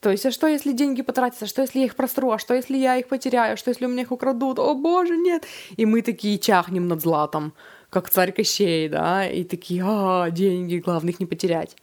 [0.00, 1.46] То есть, а что, если деньги потратятся?
[1.46, 2.30] Что, если я их простру?
[2.30, 3.56] А что, если я их потеряю?
[3.56, 4.58] Что, если у меня их украдут?
[4.58, 5.44] О, боже, нет!
[5.76, 7.54] И мы такие чахнем над златом,
[7.90, 9.28] как царь Кощей, да?
[9.28, 11.76] И такие, а, деньги, главное их не потерять.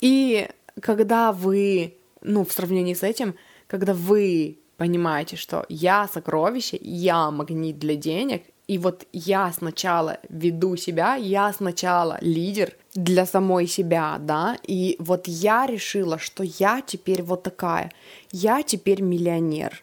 [0.00, 0.48] И
[0.80, 3.34] когда вы, ну, в сравнении с этим,
[3.66, 10.76] когда вы понимаете, что я сокровище, я магнит для денег, и вот я сначала веду
[10.76, 17.22] себя, я сначала лидер для самой себя, да, и вот я решила, что я теперь
[17.22, 17.90] вот такая,
[18.30, 19.80] я теперь миллионер.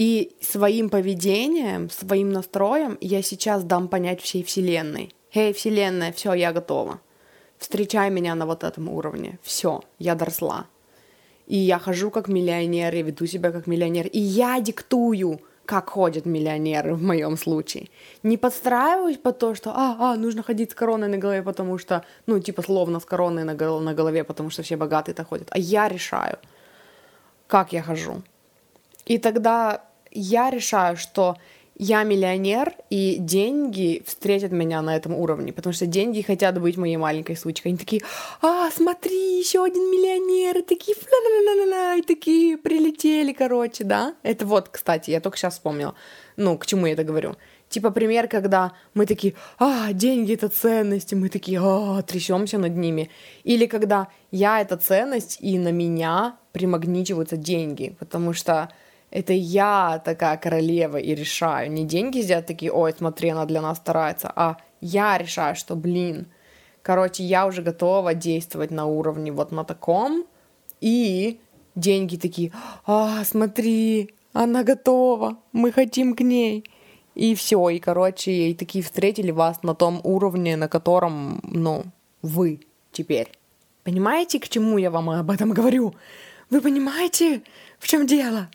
[0.00, 5.12] И своим поведением, своим настроем я сейчас дам понять всей Вселенной.
[5.34, 7.00] Эй, Вселенная, все, я готова.
[7.58, 9.38] Встречай меня на вот этом уровне.
[9.42, 10.68] Все, я доросла.
[11.46, 14.06] И я хожу как миллионер, и веду себя как миллионер.
[14.06, 17.90] И я диктую, как ходят миллионеры в моем случае.
[18.22, 22.06] Не подстраиваюсь по то, что, а, а, нужно ходить с короной на голове, потому что,
[22.24, 25.48] ну, типа, словно с короной на, гол- на голове, потому что все богатые так ходят.
[25.50, 26.38] А я решаю,
[27.46, 28.22] как я хожу.
[29.04, 31.36] И тогда я решаю, что
[31.82, 36.98] я миллионер, и деньги встретят меня на этом уровне, потому что деньги хотят быть моей
[36.98, 37.68] маленькой сучкой.
[37.68, 38.02] Они такие,
[38.42, 44.14] а, смотри, еще один миллионер, и такие, ла-ла-ла-ла-ла, и такие прилетели, короче, да?
[44.22, 45.94] Это вот, кстати, я только сейчас вспомнила,
[46.36, 47.36] ну, к чему я это говорю.
[47.70, 52.76] Типа пример, когда мы такие, а, деньги это ценность, и мы такие, а, трясемся над
[52.76, 53.08] ними.
[53.42, 58.68] Или когда я это ценность, и на меня примагничиваются деньги, потому что
[59.10, 61.70] это я такая королева и решаю.
[61.70, 66.26] Не деньги сидят такие, ой, смотри, она для нас старается, а я решаю, что, блин,
[66.82, 70.26] короче, я уже готова действовать на уровне вот на таком,
[70.80, 71.40] и
[71.74, 72.52] деньги такие,
[72.86, 76.64] а, смотри, она готова, мы хотим к ней.
[77.16, 81.84] И все, и, короче, и такие встретили вас на том уровне, на котором, ну,
[82.22, 82.60] вы
[82.92, 83.32] теперь.
[83.82, 85.94] Понимаете, к чему я вам об этом говорю?
[86.48, 87.42] Вы понимаете,
[87.78, 88.48] в чем дело?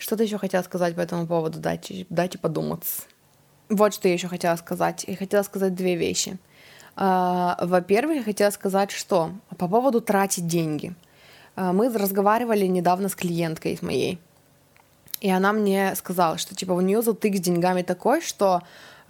[0.00, 2.84] Что-то еще хотела сказать по этому поводу, дайте, дайте подумать.
[3.68, 5.04] Вот что я еще хотела сказать.
[5.06, 6.38] Я хотела сказать две вещи.
[6.96, 10.94] А, во-первых, я хотела сказать, что по поводу тратить деньги.
[11.54, 14.18] А, мы разговаривали недавно с клиенткой моей,
[15.20, 18.62] и она мне сказала, что типа у нее затык с деньгами такой, что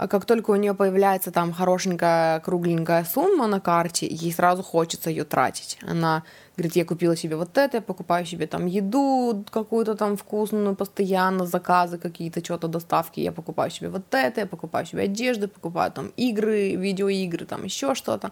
[0.08, 5.24] как только у нее появляется там хорошенькая кругленькая сумма на карте, ей сразу хочется ее
[5.24, 5.78] тратить.
[5.82, 6.22] Она
[6.56, 11.46] говорит, я купила себе вот это, я покупаю себе там еду какую-то там вкусную, постоянно
[11.46, 16.12] заказы какие-то, что-то доставки, я покупаю себе вот это, я покупаю себе одежду, покупаю там
[16.16, 18.30] игры, видеоигры, там еще что-то.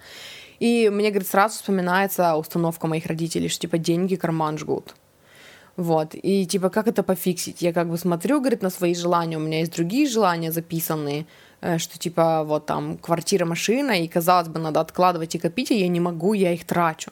[0.60, 4.94] И мне, говорит, сразу вспоминается установка моих родителей, что типа деньги карман жгут.
[5.78, 7.62] Вот, и типа, как это пофиксить?
[7.62, 11.26] Я как бы смотрю, говорит, на свои желания, у меня есть другие желания записанные,
[11.78, 15.88] что типа вот там квартира, машина, и казалось бы, надо откладывать и копить, а я
[15.88, 17.10] не могу, я их трачу.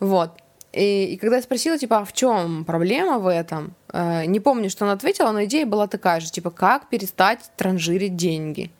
[0.00, 0.30] Вот.
[0.72, 4.70] И, и когда я спросила, типа, а в чем проблема в этом, э, не помню,
[4.70, 8.70] что она ответила, но идея была такая же, типа, как перестать транжирить деньги.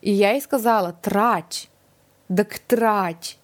[0.00, 1.68] И я ей сказала, трать,
[2.28, 3.38] так трать.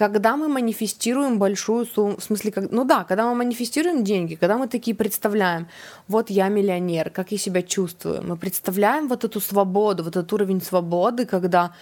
[0.00, 4.56] Когда мы манифестируем большую сумму, в смысле, как, ну да, когда мы манифестируем деньги, когда
[4.56, 5.66] мы такие представляем,
[6.08, 10.62] вот я миллионер, как я себя чувствую, мы представляем вот эту свободу, вот этот уровень
[10.62, 11.74] свободы, когда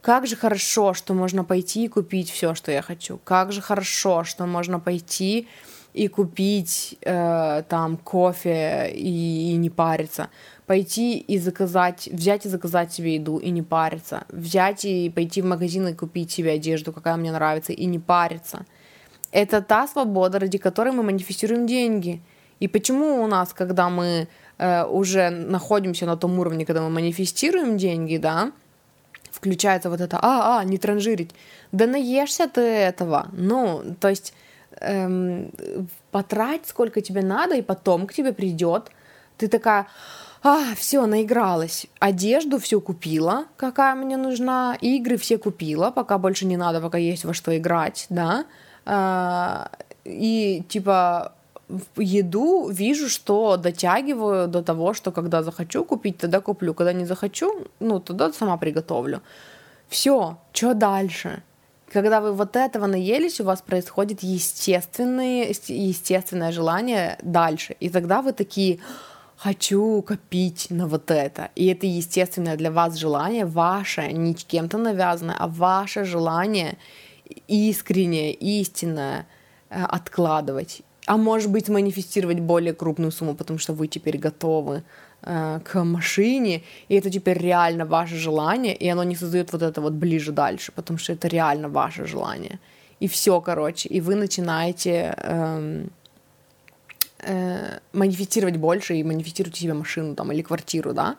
[0.00, 4.24] как же хорошо, что можно пойти и купить все, что я хочу, как же хорошо,
[4.24, 5.46] что можно пойти
[5.92, 10.30] и купить э, там кофе и, и не париться,
[10.66, 15.44] пойти и заказать, взять и заказать себе еду и не париться, взять и пойти в
[15.44, 18.66] магазин и купить себе одежду, какая мне нравится, и не париться.
[19.32, 22.20] Это та свобода, ради которой мы манифестируем деньги.
[22.60, 27.76] И почему у нас, когда мы э, уже находимся на том уровне, когда мы манифестируем
[27.76, 28.52] деньги, да,
[29.30, 31.30] включается вот это, а, а, не транжирить.
[31.72, 33.26] Да наешься ты этого.
[33.32, 34.32] Ну, то есть
[34.80, 35.50] эм,
[36.10, 38.90] потрать сколько тебе надо, и потом к тебе придет.
[39.36, 39.86] Ты такая,
[40.42, 41.86] а, все, наигралась.
[41.98, 44.76] Одежду всю купила, какая мне нужна.
[44.80, 48.44] Игры все купила, пока больше не надо, пока есть во что играть, да.
[48.84, 49.70] А,
[50.04, 51.32] и типа
[51.96, 56.74] еду вижу, что дотягиваю до того, что когда захочу купить, тогда куплю.
[56.74, 59.20] Когда не захочу, ну, тогда сама приготовлю.
[59.88, 61.42] Все, что дальше?
[61.92, 67.76] Когда вы вот этого наелись, у вас происходит естественное, естественное желание дальше.
[67.80, 68.80] И тогда вы такие,
[69.36, 71.50] хочу копить на вот это.
[71.54, 76.78] И это естественное для вас желание, ваше, не кем-то навязанное, а ваше желание
[77.48, 79.26] искреннее, истинное
[79.70, 84.82] э, откладывать а может быть манифестировать более крупную сумму, потому что вы теперь готовы
[85.22, 89.80] э, к машине, и это теперь реально ваше желание, и оно не создает вот это
[89.80, 92.58] вот ближе дальше, потому что это реально ваше желание.
[92.98, 95.86] И все, короче, и вы начинаете э,
[97.20, 101.16] э, манифестировать больше и манифестируете себе машину там или квартиру, да.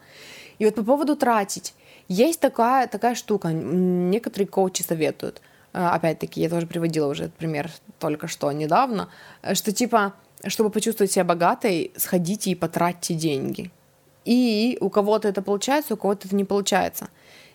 [0.59, 1.73] И вот по поводу тратить,
[2.07, 5.41] есть такая, такая штука, некоторые коучи советуют–
[5.77, 9.09] Э, опять-таки, я тоже приводила уже этот пример только что недавно,
[9.43, 10.13] э, что типа,
[10.47, 13.71] чтобы почувствовать себя богатой, сходите и потратьте деньги.
[14.25, 17.09] И у кого-то это получается, у кого-то это не получается.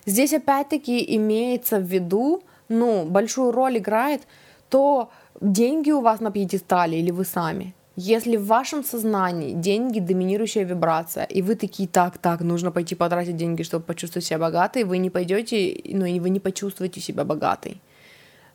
[0.07, 4.23] Здесь опять-таки имеется в виду, ну, большую роль играет
[4.69, 7.75] то, деньги у вас на пьедестале или вы сами.
[7.97, 13.37] Если в вашем сознании деньги доминирующая вибрация, и вы такие, так, так, нужно пойти потратить
[13.37, 17.81] деньги, чтобы почувствовать себя богатой, вы не пойдете, ну и вы не почувствуете себя богатой.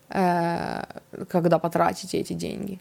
[0.10, 0.84] Э,
[1.30, 2.80] когда потратите эти деньги.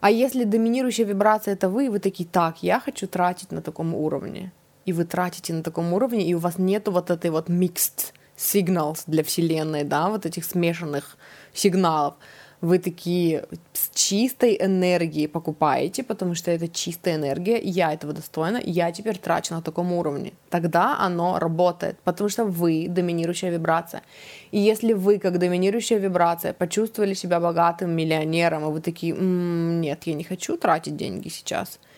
[0.00, 4.52] А если доминирующая вибрация это вы, вы такие, так, я хочу тратить на таком уровне.
[4.86, 9.02] И вы тратите на таком уровне, и у вас нету вот этой вот mixed signals
[9.06, 11.16] для Вселенной, да, вот этих смешанных
[11.52, 12.14] сигналов
[12.60, 18.92] вы такие с чистой энергией покупаете, потому что это чистая энергия, я этого достойна, я
[18.92, 20.32] теперь трачу на таком уровне.
[20.50, 24.02] Тогда оно работает, потому что вы доминирующая вибрация.
[24.50, 30.02] И если вы, как доминирующая вибрация, почувствовали себя богатым миллионером, и вы такие, м-м, нет,
[30.04, 31.78] я не хочу тратить деньги сейчас–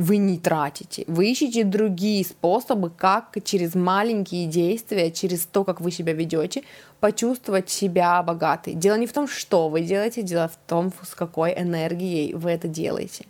[0.00, 1.04] вы не тратите.
[1.06, 6.62] Вы ищете другие способы, как через маленькие действия, через то, как вы себя ведете,
[7.00, 8.72] почувствовать себя богатой.
[8.72, 12.66] Дело не в том, что вы делаете, дело в том, с какой энергией вы это
[12.66, 13.26] делаете.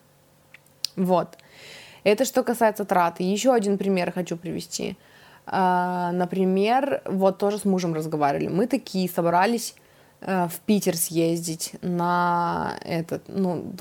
[0.95, 1.39] Вот.
[2.05, 3.25] Это что касается траты.
[3.25, 4.97] Еще один пример хочу привести.
[5.47, 8.47] А, например, вот тоже с мужем разговаривали.
[8.47, 9.75] Мы такие собрались
[10.21, 13.73] в Питер съездить на этот, ну,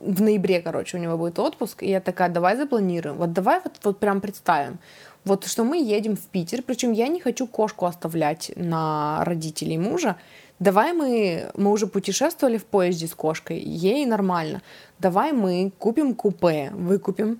[0.00, 3.74] в ноябре, короче, у него будет отпуск, и я такая, давай запланируем, вот давай вот,
[3.84, 4.78] вот прям представим,
[5.24, 10.16] вот что мы едем в Питер, причем я не хочу кошку оставлять на родителей мужа,
[10.58, 14.62] давай мы, мы уже путешествовали в поезде с кошкой, ей нормально,
[14.98, 17.38] давай мы купим купе, выкупим,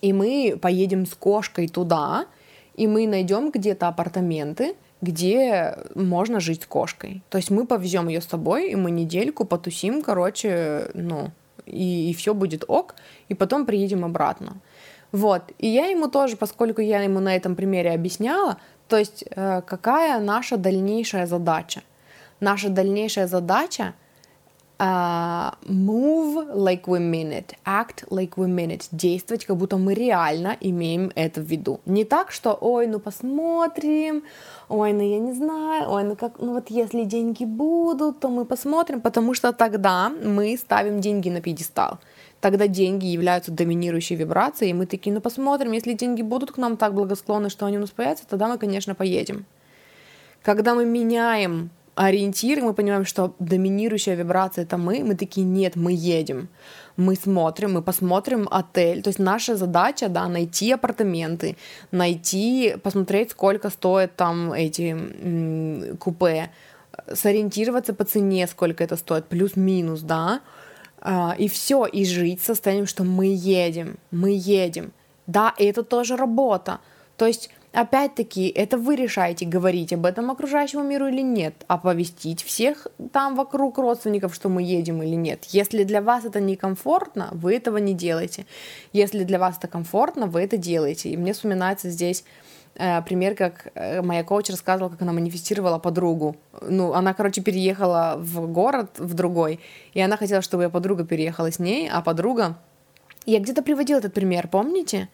[0.00, 2.26] и мы поедем с кошкой туда,
[2.74, 7.22] и мы найдем где-то апартаменты, где можно жить с кошкой.
[7.30, 11.30] То есть мы повезем ее с собой, и мы недельку потусим, короче, ну,
[11.66, 12.94] и, и все будет ок,
[13.28, 14.56] и потом приедем обратно.
[15.12, 15.42] Вот.
[15.58, 18.58] И я ему тоже, поскольку я ему на этом примере объясняла,
[18.88, 21.82] то есть э, какая наша дальнейшая задача.
[22.40, 23.94] Наша дальнейшая задача
[24.80, 29.94] uh, move like we mean it, act like we mean it, действовать, как будто мы
[29.94, 31.80] реально имеем это в виду.
[31.84, 34.24] Не так, что, ой, ну посмотрим,
[34.68, 38.46] ой, ну я не знаю, ой, ну как, ну вот если деньги будут, то мы
[38.46, 41.98] посмотрим, потому что тогда мы ставим деньги на пьедестал.
[42.40, 46.78] Тогда деньги являются доминирующей вибрацией, и мы такие, ну посмотрим, если деньги будут к нам
[46.78, 49.44] так благосклонны, что они у нас появятся, тогда мы, конечно, поедем.
[50.42, 51.68] Когда мы меняем
[52.06, 56.48] ориентиры, мы понимаем, что доминирующая вибрация это мы, мы такие, нет, мы едем,
[56.96, 61.56] мы смотрим, мы посмотрим отель, то есть наша задача, да, найти апартаменты,
[61.92, 66.50] найти, посмотреть, сколько стоят там эти м- купе,
[67.12, 70.40] сориентироваться по цене, сколько это стоит, плюс-минус, да,
[71.02, 74.92] а, и все, и жить состоянием, что мы едем, мы едем,
[75.26, 76.78] да, это тоже работа,
[77.16, 82.88] то есть Опять-таки, это вы решаете, говорить об этом окружающему миру или нет, оповестить всех
[83.12, 85.44] там вокруг родственников, что мы едем или нет.
[85.44, 88.44] Если для вас это некомфортно, вы этого не делаете.
[88.92, 91.10] Если для вас это комфортно, вы это делаете.
[91.10, 92.24] И мне вспоминается здесь
[92.74, 96.36] э, пример, как э, моя коуч рассказывала, как она манифестировала подругу.
[96.62, 99.60] Ну, она, короче, переехала в город, в другой,
[99.94, 102.58] и она хотела, чтобы ее подруга переехала с ней, а подруга...
[103.26, 105.08] Я где-то приводила этот пример, помните?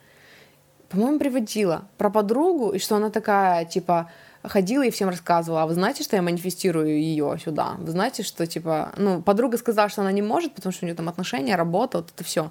[0.88, 4.10] По-моему, приводила про подругу, и что она такая, типа,
[4.42, 7.74] ходила и всем рассказывала, а вы знаете, что я манифестирую ее сюда?
[7.78, 10.94] Вы знаете, что, типа, ну, подруга сказала, что она не может, потому что у нее
[10.94, 12.50] там отношения, работа, вот это все.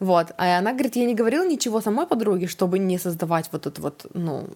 [0.00, 0.32] Вот.
[0.36, 4.06] А она говорит, я не говорила ничего самой подруге, чтобы не создавать вот это вот,
[4.14, 4.46] ну,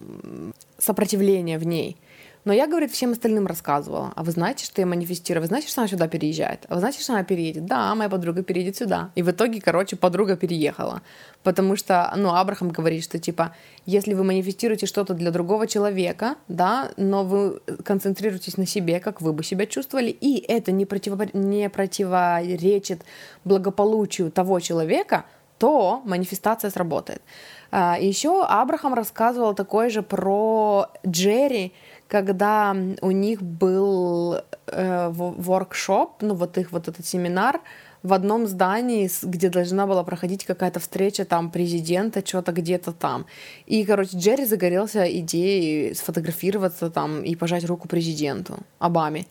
[0.77, 1.97] сопротивление в ней.
[2.43, 4.13] Но я, говорит, всем остальным рассказывала.
[4.15, 5.41] А вы знаете, что я манифестирую?
[5.41, 6.65] Вы знаете, что она сюда переезжает?
[6.69, 7.65] А вы знаете, что она переедет?
[7.65, 9.11] Да, моя подруга переедет сюда.
[9.15, 11.01] И в итоге, короче, подруга переехала.
[11.43, 16.91] Потому что, ну, Абрахам говорит, что, типа, если вы манифестируете что-то для другого человека, да,
[16.97, 21.33] но вы концентрируетесь на себе, как вы бы себя чувствовали, и это не, против...
[21.33, 23.03] не противоречит
[23.43, 25.25] благополучию того человека,
[25.61, 27.21] то манифестация сработает.
[27.69, 31.73] А, еще Абрахам рассказывал такое же про Джерри,
[32.11, 34.35] когда у них был
[34.67, 37.61] э, воркшоп, ну вот их вот этот семинар
[38.03, 43.27] в одном здании, где должна была проходить какая-то встреча там президента, что-то где-то там.
[43.65, 49.25] И, короче, Джерри загорелся идеей сфотографироваться там и пожать руку президенту Обаме.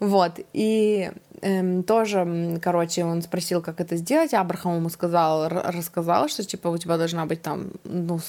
[0.00, 1.10] Вот, и
[1.40, 6.78] эм, тоже, короче, он спросил, как это сделать, Абрахам ему сказал, рассказал, что, типа, у
[6.78, 8.20] тебя должна быть там, ну,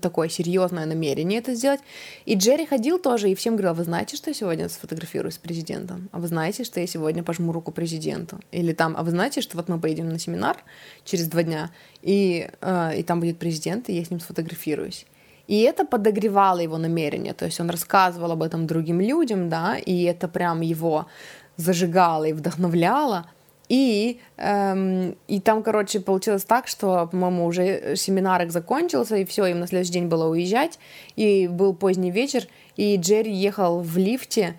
[0.00, 1.80] такое серьезное намерение это сделать.
[2.24, 6.08] И Джерри ходил тоже и всем говорил, вы знаете, что я сегодня сфотографируюсь с президентом?
[6.12, 8.40] А вы знаете, что я сегодня пожму руку президенту?
[8.52, 10.56] Или там, а вы знаете, что вот мы поедем на семинар
[11.04, 11.70] через два дня,
[12.02, 15.06] и, э, и там будет президент, и я с ним сфотографируюсь.
[15.46, 20.04] И это подогревало его намерение, то есть он рассказывал об этом другим людям, да, и
[20.04, 21.06] это прям его
[21.56, 23.26] зажигало и вдохновляло.
[23.70, 29.60] И, эм, и там, короче, получилось так, что, по-моему, уже семинарик закончился, и все, им
[29.60, 30.80] на следующий день было уезжать,
[31.14, 34.56] и был поздний вечер, и Джерри ехал в лифте,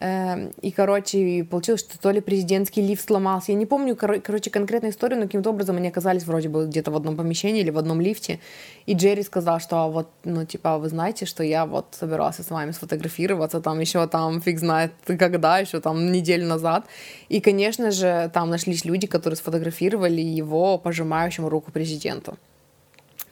[0.00, 3.52] и, короче, получилось, что то ли президентский лифт сломался.
[3.52, 6.90] Я не помню, кор- короче, конкретную историю, но каким-то образом они оказались вроде бы где-то
[6.90, 8.40] в одном помещении или в одном лифте.
[8.86, 12.50] И Джерри сказал, что а вот, ну, типа, вы знаете, что я вот собирался с
[12.50, 16.86] вами сфотографироваться, там еще там фиг знает когда, еще там неделю назад.
[17.28, 22.38] И, конечно же, там нашлись люди, которые сфотографировали его пожимающим руку президенту.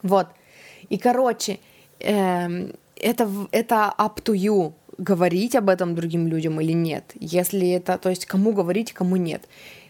[0.02, 0.26] Вот.
[0.90, 1.60] И, короче,
[2.00, 7.04] эм, это, это up to you говорить об этом другим людям или нет.
[7.20, 9.42] Если это, то есть кому говорить, кому нет.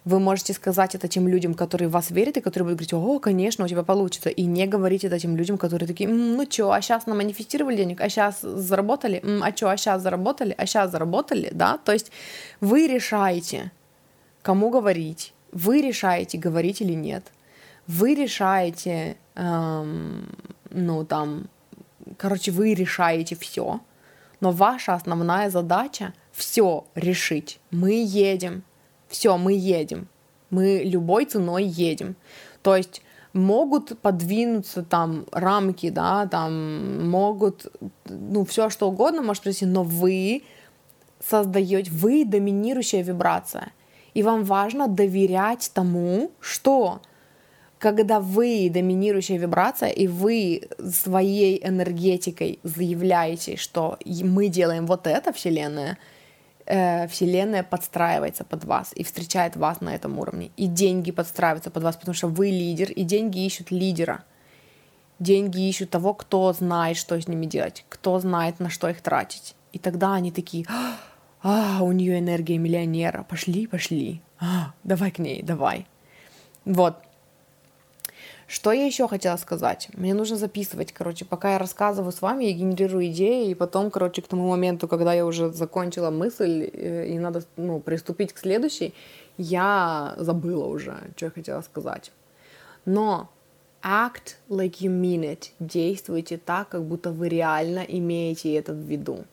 [0.05, 3.19] Вы можете сказать это тем людям, которые в вас верят и которые будут говорить, о,
[3.19, 6.71] конечно, у тебя получится, и не говорить это тем людям, которые такие, М, ну чё,
[6.71, 10.91] а сейчас наманифестировали денег, а сейчас заработали, М, а чё, а сейчас заработали, а сейчас
[10.93, 12.11] заработали, да, то есть
[12.61, 13.73] вы решаете,
[14.43, 17.25] кому говорить, вы решаете, говорить или нет,
[17.87, 20.29] вы решаете, эм,
[20.71, 21.49] ну там,
[22.19, 23.81] короче, вы решаете все,
[24.41, 27.61] но ваша основная задача все решить.
[27.71, 28.63] Мы едем.
[29.09, 30.09] Все, мы едем.
[30.51, 32.17] Мы любой ценой едем.
[32.63, 37.67] То есть могут подвинуться там рамки, да, там могут,
[38.07, 40.43] ну, все что угодно может произойти, но вы
[41.21, 43.73] создаете, вы доминирующая вибрация.
[44.15, 47.01] И вам важно доверять тому, что
[47.79, 55.99] когда вы доминирующая вибрация, и вы своей энергетикой заявляете, что мы делаем вот это, Вселенная,
[56.67, 60.51] э, Вселенная подстраивается под вас и встречает вас на этом уровне.
[60.57, 64.25] И деньги подстраиваются под вас, потому что вы лидер, и деньги ищут лидера.
[65.19, 69.55] Деньги ищут того, кто знает, что с ними делать, кто знает, на что их тратить.
[69.73, 70.67] И тогда они такие,
[71.43, 75.87] а, у нее энергия миллионера, пошли, пошли, а, давай к ней, давай.
[76.65, 76.97] Вот.
[78.49, 79.89] Что я еще хотела сказать?
[79.93, 84.23] Мне нужно записывать, короче, пока я рассказываю с вами, я генерирую идеи, и потом, короче,
[84.23, 88.95] к тому моменту, когда я уже закончила мысль, э, и надо, ну, приступить к следующей,
[89.37, 92.11] я забыла уже, что я хотела сказать.
[92.87, 93.29] Но
[93.83, 95.51] act like you mean it.
[95.61, 99.27] Действуйте так, как будто вы реально имеете это в виду.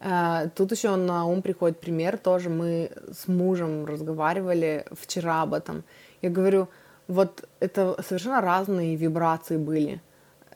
[0.00, 5.84] Э, тут еще на ум приходит пример, тоже мы с мужем разговаривали вчера об этом.
[6.22, 6.68] Я говорю,
[7.10, 10.00] вот это совершенно разные вибрации были.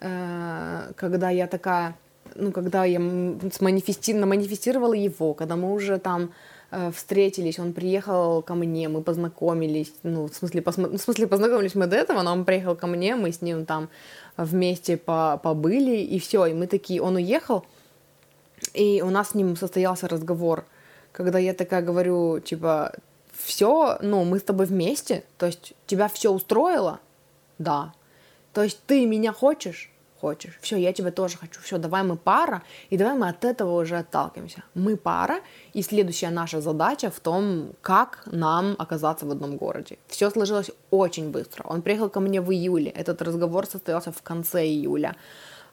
[0.00, 1.96] Э, когда я такая,
[2.34, 2.98] ну, когда я
[3.52, 4.14] сманифести...
[4.14, 6.30] манифестировала его, когда мы уже там
[6.70, 10.86] э, встретились, он приехал ко мне, мы познакомились, ну, в смысле, посмо...
[10.86, 13.66] Ну, в смысле, познакомились мы до этого, но он приехал ко мне, мы с ним
[13.66, 13.88] там
[14.36, 17.64] вместе по побыли, и все, и мы такие, он уехал,
[18.74, 20.64] и у нас с ним состоялся разговор,
[21.12, 22.92] когда я такая говорю, типа,
[23.36, 27.00] все, ну, мы с тобой вместе, то есть тебя все устроило?
[27.58, 27.92] Да.
[28.52, 29.90] То есть ты меня хочешь?
[30.20, 30.58] Хочешь.
[30.62, 31.60] Все, я тебя тоже хочу.
[31.60, 34.62] Все, давай мы пара, и давай мы от этого уже отталкиваемся.
[34.74, 35.40] Мы пара,
[35.74, 39.98] и следующая наша задача в том, как нам оказаться в одном городе.
[40.06, 41.64] Все сложилось очень быстро.
[41.64, 42.90] Он приехал ко мне в июле.
[42.90, 45.16] Этот разговор состоялся в конце июля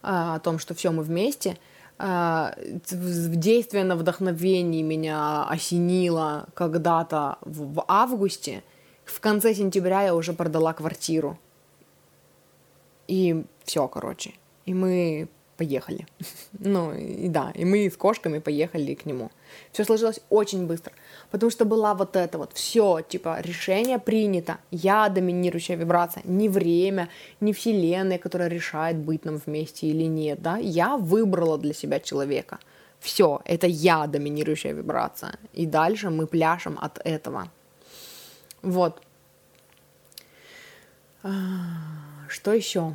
[0.01, 1.57] а, о том, что все мы вместе–
[2.01, 8.63] действие на вдохновении меня осенило когда-то в августе.
[9.05, 11.37] В конце сентября я уже продала квартиру.
[13.07, 14.33] И все, короче.
[14.65, 15.29] И мы
[15.61, 16.05] поехали.
[16.59, 19.29] ну, и да, и мы с кошками поехали к нему.
[19.71, 20.91] Все сложилось очень быстро,
[21.31, 27.07] потому что была вот это вот, все, типа, решение принято, я доминирующая вибрация, не время,
[27.41, 32.57] не вселенная, которая решает, быть нам вместе или нет, да, я выбрала для себя человека.
[32.99, 35.33] Все, это я доминирующая вибрация.
[35.53, 37.49] И дальше мы пляшем от этого.
[38.63, 39.01] Вот.
[41.23, 41.29] А,
[42.29, 42.93] что еще?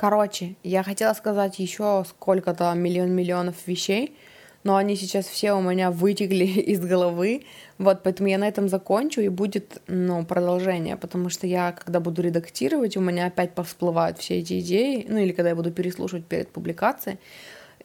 [0.00, 4.16] Короче, я хотела сказать еще сколько-то миллион миллионов вещей,
[4.64, 7.44] но они сейчас все у меня вытекли из головы,
[7.76, 12.22] вот, поэтому я на этом закончу, и будет, ну, продолжение, потому что я, когда буду
[12.22, 16.48] редактировать, у меня опять повсплывают все эти идеи, ну, или когда я буду переслушивать перед
[16.48, 17.18] публикацией,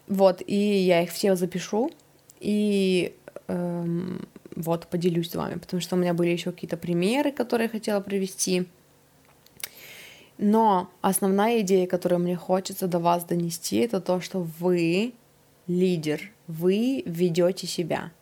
[0.08, 1.90] вот, и я их все запишу,
[2.40, 3.14] и
[3.48, 7.70] эм, вот, поделюсь с вами, потому что у меня были еще какие-то примеры, которые я
[7.70, 8.68] хотела привести,
[10.38, 15.14] но основная идея, которую мне хочется до вас донести, это то, что вы
[15.66, 18.12] лидер, вы ведете себя,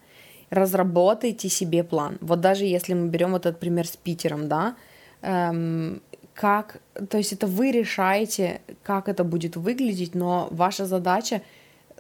[0.51, 2.19] разработайте себе план.
[2.21, 4.77] Вот даже если мы берем вот этот пример с Питером, да,
[5.23, 6.03] эм,
[6.35, 11.43] как, то есть это вы решаете, как это будет выглядеть, но ваша задача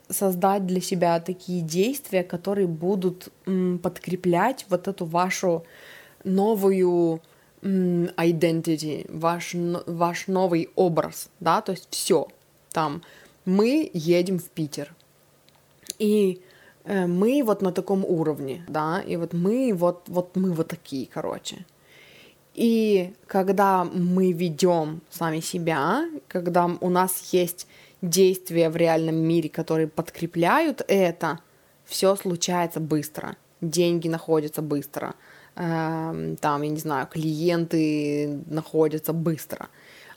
[0.08, 5.64] создать для себя такие действия, которые будут м, подкреплять вот эту вашу
[6.24, 7.20] новую
[7.64, 9.54] identity, ваш,
[9.86, 12.28] ваш новый образ, да, то есть все,
[12.72, 13.02] там,
[13.44, 14.94] мы едем в Питер,
[15.98, 16.42] и
[16.84, 21.06] э, мы вот на таком уровне, да, и вот мы вот, вот мы вот такие,
[21.06, 21.64] короче.
[22.54, 27.66] И когда мы ведем сами себя, когда у нас есть
[28.00, 31.40] действия в реальном мире, которые подкрепляют это,
[31.84, 35.14] все случается быстро, деньги находятся быстро,
[35.54, 39.68] там, я не знаю, клиенты находятся быстро.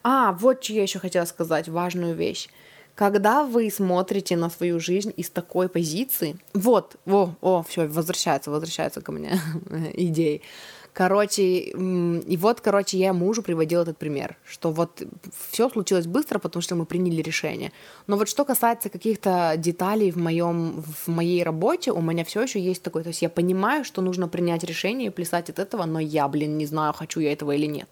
[0.03, 2.49] А, вот что я еще хотела сказать, важную вещь.
[2.95, 9.01] Когда вы смотрите на свою жизнь из такой позиции, вот, о, о, все, возвращается, возвращается
[9.01, 9.39] ко мне
[9.93, 10.41] идеи.
[10.97, 15.03] Короче, и вот, короче, я мужу приводила этот пример, что вот
[15.47, 17.71] все случилось быстро, потому что мы приняли решение.
[18.07, 22.59] Но вот что касается каких-то деталей в, моем, в моей работе, у меня все еще
[22.59, 25.99] есть такое, то есть я понимаю, что нужно принять решение и плясать от этого, но
[25.99, 27.89] я, блин, не знаю, хочу я этого или нет.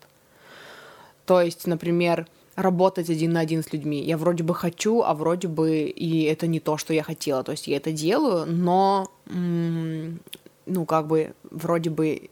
[1.27, 2.25] То есть, например,
[2.55, 4.01] работать один на один с людьми.
[4.01, 7.43] Я вроде бы хочу, а вроде бы и это не то, что я хотела.
[7.43, 12.29] То есть я это делаю, но, ну, как бы, вроде бы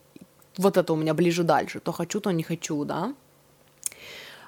[0.58, 3.14] вот это у меня ближе дальше, то хочу, то не хочу, да.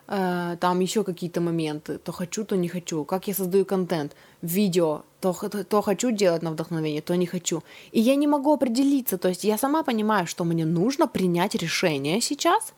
[0.07, 5.01] Э, там еще какие-то моменты, то хочу, то не хочу, как я создаю контент, видео,
[5.19, 7.63] то, то, то хочу делать на вдохновение, то не хочу.
[7.91, 12.21] И я не могу определиться, то есть я сама понимаю, что мне нужно принять решение
[12.21, 12.73] сейчас,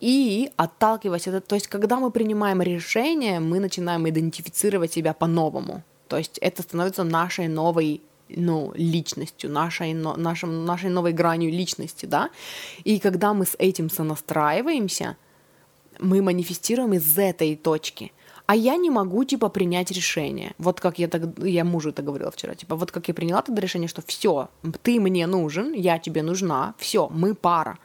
[0.00, 5.82] и отталкиваясь от этого, то есть когда мы принимаем решение, мы начинаем идентифицировать себя по-новому.
[6.06, 12.30] То есть это становится нашей новой ну, личностью, нашей, нашим, нашей новой гранью личности, да,
[12.84, 15.16] и когда мы с этим сонастраиваемся,
[15.98, 18.12] мы манифестируем из этой точки,
[18.46, 20.52] а я не могу, типа, принять решение.
[20.58, 23.60] Вот как я, так, я мужу это говорила вчера, типа, вот как я приняла тогда
[23.60, 24.48] решение, что все,
[24.82, 27.78] ты мне нужен, я тебе нужна, все, мы пара.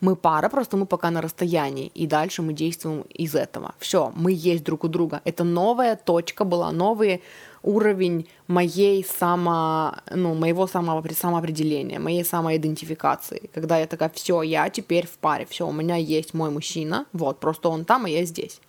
[0.00, 3.74] Мы пара, просто мы пока на расстоянии, и дальше мы действуем из этого.
[3.78, 5.22] Все, мы есть друг у друга.
[5.24, 7.20] Это новая точка была, новые
[7.66, 15.18] уровень моей само, ну, моего самоопределения, моей самоидентификации, когда я такая, все, я теперь в
[15.18, 18.60] паре, все, у меня есть мой мужчина, вот, просто он там, а я здесь.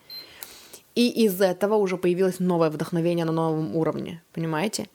[0.96, 4.88] И из этого уже появилось новое вдохновение на новом уровне, понимаете?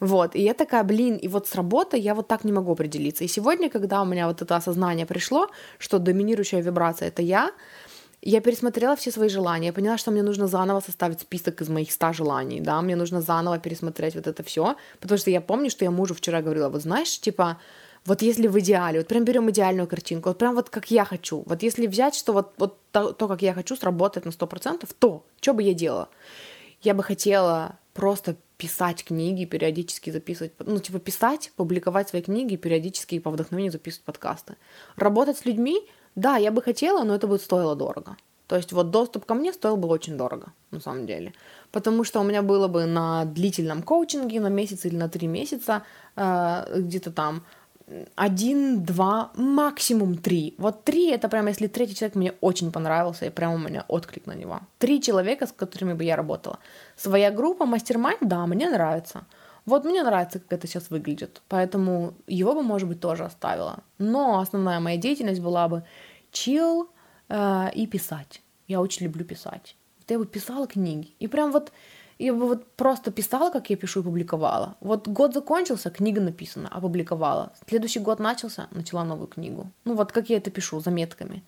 [0.00, 3.24] Вот, и я такая, блин, и вот с работы я вот так не могу определиться.
[3.24, 5.48] И сегодня, когда у меня вот это осознание пришло,
[5.78, 7.50] что доминирующая вибрация— это я,
[8.22, 11.92] я пересмотрела все свои желания, я поняла, что мне нужно заново составить список из моих
[11.92, 15.84] ста желаний, да, мне нужно заново пересмотреть вот это все, потому что я помню, что
[15.84, 17.58] я мужу вчера говорила, вот знаешь, типа,
[18.06, 21.42] Вот если в идеале, вот прям берем идеальную картинку, вот прям вот как я хочу,
[21.46, 25.24] вот если взять, что вот, вот то, то, как я хочу, сработает на 100%, то
[25.40, 26.08] что бы я делала?
[26.82, 33.18] Я бы хотела просто писать книги, периодически записывать, ну, типа писать, публиковать свои книги, периодически
[33.18, 34.56] по вдохновению записывать подкасты.
[34.96, 35.80] Работать с людьми,
[36.16, 38.16] да, я бы хотела, но это будет стоило дорого.
[38.46, 41.32] То есть вот доступ ко мне стоил бы очень дорого, на самом деле.
[41.72, 45.82] Потому что у меня было бы на длительном коучинге, на месяц или на три месяца,
[46.16, 47.42] э, где-то там
[48.16, 50.54] один, два, максимум три.
[50.58, 54.26] Вот три это прям, если третий человек мне очень понравился, и прям у меня отклик
[54.26, 54.60] на него.
[54.78, 56.58] Три человека, с которыми бы я работала.
[56.96, 59.24] Своя группа, мастер-майнд, да, мне нравится.
[59.66, 63.80] Вот мне нравится, как это сейчас выглядит, поэтому его бы, может быть, тоже оставила.
[63.98, 65.82] Но основная моя деятельность была бы
[66.30, 66.88] чил
[67.28, 68.42] э, и писать.
[68.68, 69.76] Я очень люблю писать.
[69.98, 71.08] Вот я бы писала книги.
[71.18, 71.72] И прям вот
[72.18, 74.76] я бы вот просто писала, как я пишу, и публиковала.
[74.80, 77.52] Вот год закончился, книга написана, опубликовала.
[77.68, 79.66] Следующий год начался, начала новую книгу.
[79.84, 81.42] Ну вот как я это пишу, заметками.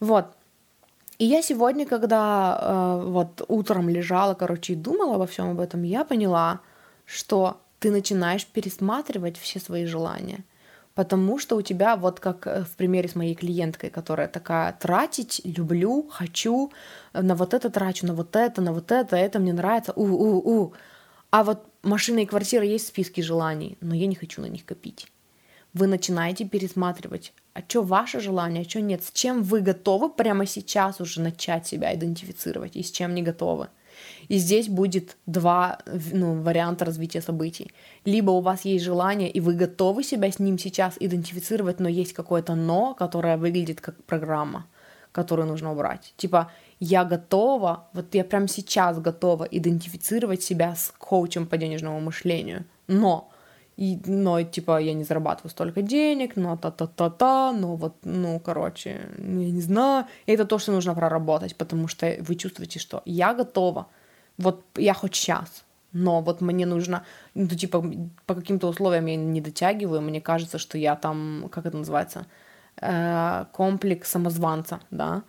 [0.00, 0.26] Вот.
[1.18, 5.84] И я сегодня, когда э, вот утром лежала, короче, и думала обо всем об этом,
[5.84, 6.60] я поняла,
[7.04, 10.44] что ты начинаешь пересматривать все свои желания–
[10.94, 15.40] потому что у тебя, вот как э, в примере с моей клиенткой, которая такая, тратить
[15.44, 16.72] люблю, хочу,
[17.12, 20.72] э, на вот это трачу, на вот это, на вот это, это мне нравится, у-у-у.
[21.30, 24.64] А вот машина и квартира есть в списке желаний, но я не хочу на них
[24.64, 25.08] копить.
[25.72, 30.46] Вы начинаете пересматривать, а что ваше желание, а что нет, с чем вы готовы прямо
[30.46, 33.68] сейчас уже начать себя идентифицировать и с чем не готовы.
[34.28, 35.78] И здесь будет два
[36.12, 37.72] ну, варианта развития событий.
[38.04, 42.12] Либо у вас есть желание, и вы готовы себя с ним сейчас идентифицировать, но есть
[42.12, 44.66] какое-то «но», которое выглядит как программа,
[45.12, 46.14] которую нужно убрать.
[46.16, 46.50] Типа,
[46.80, 53.30] я готова, вот я прямо сейчас готова идентифицировать себя с коучем по денежному мышлению, но
[53.76, 59.50] и, но, типа, я не зарабатываю столько денег, но та-та-та-та, но вот, ну, короче, я
[59.50, 60.06] не знаю.
[60.26, 63.86] И это то, что нужно проработать, потому что вы чувствуете, что я готова,
[64.38, 67.04] вот я хоть сейчас, но вот мне нужно,
[67.34, 67.84] ну, типа,
[68.26, 72.26] по каким-то условиям я не дотягиваю, мне кажется, что я там, как это называется,
[72.80, 75.22] э, комплекс самозванца, да,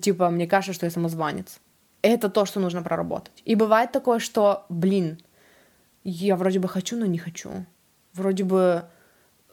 [0.00, 1.60] типа, мне кажется, что я самозванец.
[2.00, 3.42] Это то, что нужно проработать.
[3.44, 5.18] И бывает такое, что, блин,
[6.04, 7.66] я вроде бы хочу, но не хочу.
[8.12, 8.84] Вроде бы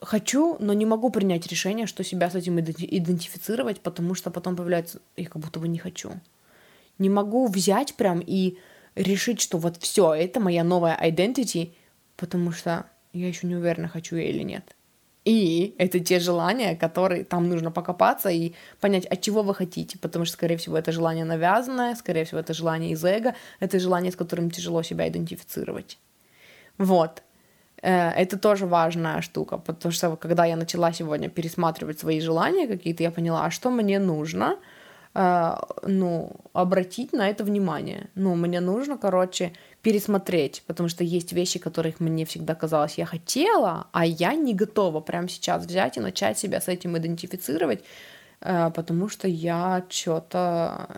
[0.00, 5.00] хочу, но не могу принять решение, что себя с этим идентифицировать, потому что потом появляется,
[5.16, 6.12] я как будто бы не хочу.
[6.98, 8.58] Не могу взять прям и
[8.94, 11.72] решить, что вот все, это моя новая identity,
[12.16, 14.74] потому что я еще не уверена, хочу я или нет.
[15.24, 20.24] И это те желания, которые там нужно покопаться и понять, от чего вы хотите, потому
[20.24, 24.16] что, скорее всего, это желание навязанное, скорее всего, это желание из эго, это желание, с
[24.16, 25.98] которым тяжело себя идентифицировать.
[26.78, 27.22] Вот.
[27.82, 33.02] Э, это тоже важная штука, потому что когда я начала сегодня пересматривать свои желания какие-то,
[33.02, 34.56] я поняла, а что мне нужно,
[35.14, 35.56] э,
[35.86, 38.08] ну, обратить на это внимание.
[38.14, 39.52] Ну, мне нужно, короче,
[39.82, 45.00] пересмотреть, потому что есть вещи, которых мне всегда казалось, я хотела, а я не готова
[45.00, 47.84] прямо сейчас взять и начать себя с этим идентифицировать,
[48.40, 50.88] э, потому что я что-то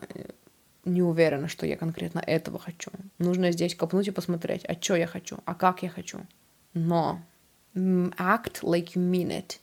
[0.89, 2.91] не уверена, что я конкретно этого хочу.
[3.19, 6.21] Нужно здесь копнуть и посмотреть, а что я хочу, а как я хочу.
[6.75, 7.21] Но
[7.75, 9.59] act like you mean it.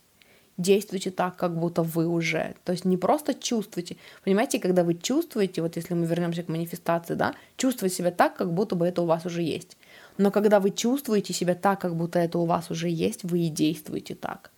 [0.56, 2.54] Действуйте так, как будто вы уже.
[2.64, 3.96] То есть не просто чувствуйте.
[4.24, 8.52] Понимаете, когда вы чувствуете, вот если мы вернемся к манифестации, да, чувствовать себя так, как
[8.54, 9.76] будто бы это у вас уже есть.
[10.16, 13.48] Но когда вы чувствуете себя так, как будто это у вас уже есть, вы и
[13.50, 14.50] действуете так.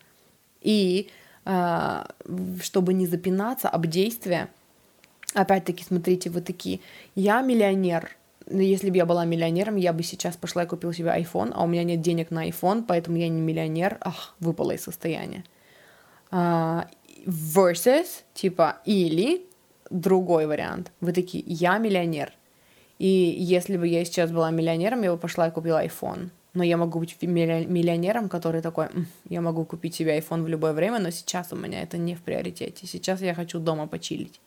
[0.60, 1.10] И
[1.44, 2.04] э,
[2.62, 4.50] чтобы не запинаться об действия,
[5.34, 6.80] Опять-таки, смотрите, вы такие,
[7.14, 8.10] я миллионер,
[8.50, 11.66] если бы я была миллионером, я бы сейчас пошла и купила себе iPhone, а у
[11.66, 15.44] меня нет денег на iPhone, поэтому я не миллионер, ах, выпала из состояния.
[16.30, 16.86] Uh,
[17.26, 19.46] versus, типа, или
[19.90, 20.92] другой вариант.
[21.00, 22.32] Вы такие, я миллионер.
[22.98, 26.30] И если бы я сейчас была миллионером, я бы пошла и купила iPhone.
[26.54, 28.88] Но я могу быть миллионером, который такой,
[29.28, 32.22] я могу купить себе iPhone в любое время, но сейчас у меня это не в
[32.22, 32.86] приоритете.
[32.86, 34.40] Сейчас я хочу дома почилить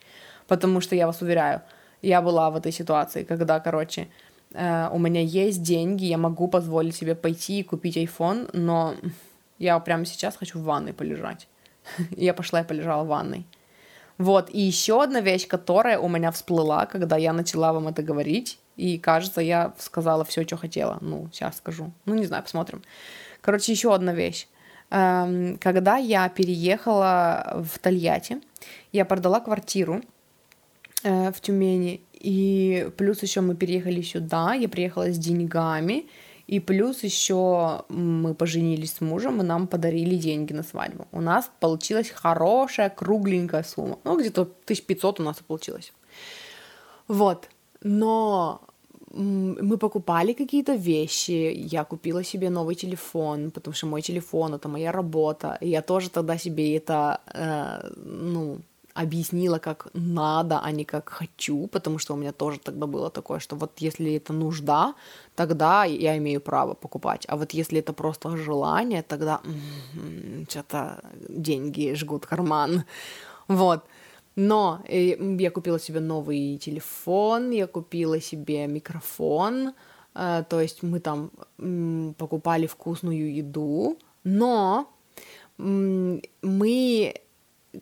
[0.51, 1.61] потому что я вас уверяю,
[2.01, 4.07] я была в этой ситуации, когда, короче,
[4.53, 8.95] э, у меня есть деньги, я могу позволить себе пойти и купить iPhone, но
[9.59, 11.47] я прямо сейчас хочу в ванной полежать.
[12.17, 13.45] я пошла и полежала в ванной.
[14.17, 18.59] Вот, и еще одна вещь, которая у меня всплыла, когда я начала вам это говорить,
[18.75, 20.97] и кажется, я сказала все, что хотела.
[20.99, 21.93] Ну, сейчас скажу.
[22.05, 22.81] Ну, не знаю, посмотрим.
[23.39, 24.47] Короче, еще одна вещь.
[24.89, 28.41] Эм, когда я переехала в Тольятти,
[28.91, 30.01] я продала квартиру,
[31.03, 32.01] в Тюмени.
[32.13, 36.05] И плюс еще мы переехали сюда, я приехала с деньгами,
[36.47, 41.05] И плюс еще мы поженились с мужем, и нам подарили деньги на свадьбу.
[41.11, 43.97] У нас получилась хорошая кругленькая сумма.
[44.03, 45.93] Ну, где-то 1500 у нас и получилось.
[47.07, 47.49] Вот.
[47.83, 48.61] Но
[49.13, 54.91] мы покупали какие-то вещи, я купила себе новый телефон, потому что мой телефон это моя
[54.91, 58.59] работа, и я тоже тогда себе это, э, ну,
[58.93, 63.39] объяснила как надо, а не как хочу, потому что у меня тоже тогда было такое,
[63.39, 64.93] что вот если это нужда,
[65.35, 69.41] тогда я имею право покупать, а вот если это просто желание, тогда
[70.49, 72.83] что-то деньги жгут карман,
[73.47, 73.83] вот.
[74.35, 79.73] Но э, я купила себе новый телефон, я купила себе микрофон,
[80.15, 81.31] э, то есть мы там
[82.17, 84.87] покупали вкусную еду, но
[85.57, 87.13] мы,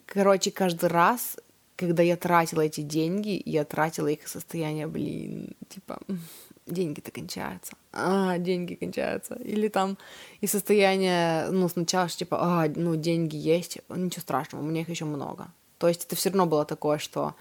[0.06, 1.36] короче, каждый раз,
[1.76, 5.98] когда я тратила эти деньги, я тратила их состояние, блин, типа,
[6.66, 9.98] деньги-то кончаются, а, деньги кончаются, или там
[10.40, 15.04] и состояние, ну, сначала, типа, а, ну, деньги есть, ничего страшного, у меня их еще
[15.04, 17.34] много, то есть это все равно было такое, что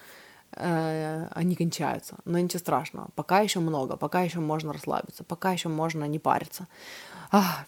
[0.54, 2.16] э, они кончаются.
[2.26, 3.10] Но ничего страшного.
[3.16, 6.68] Пока еще много, пока еще можно расслабиться, пока еще можно не париться.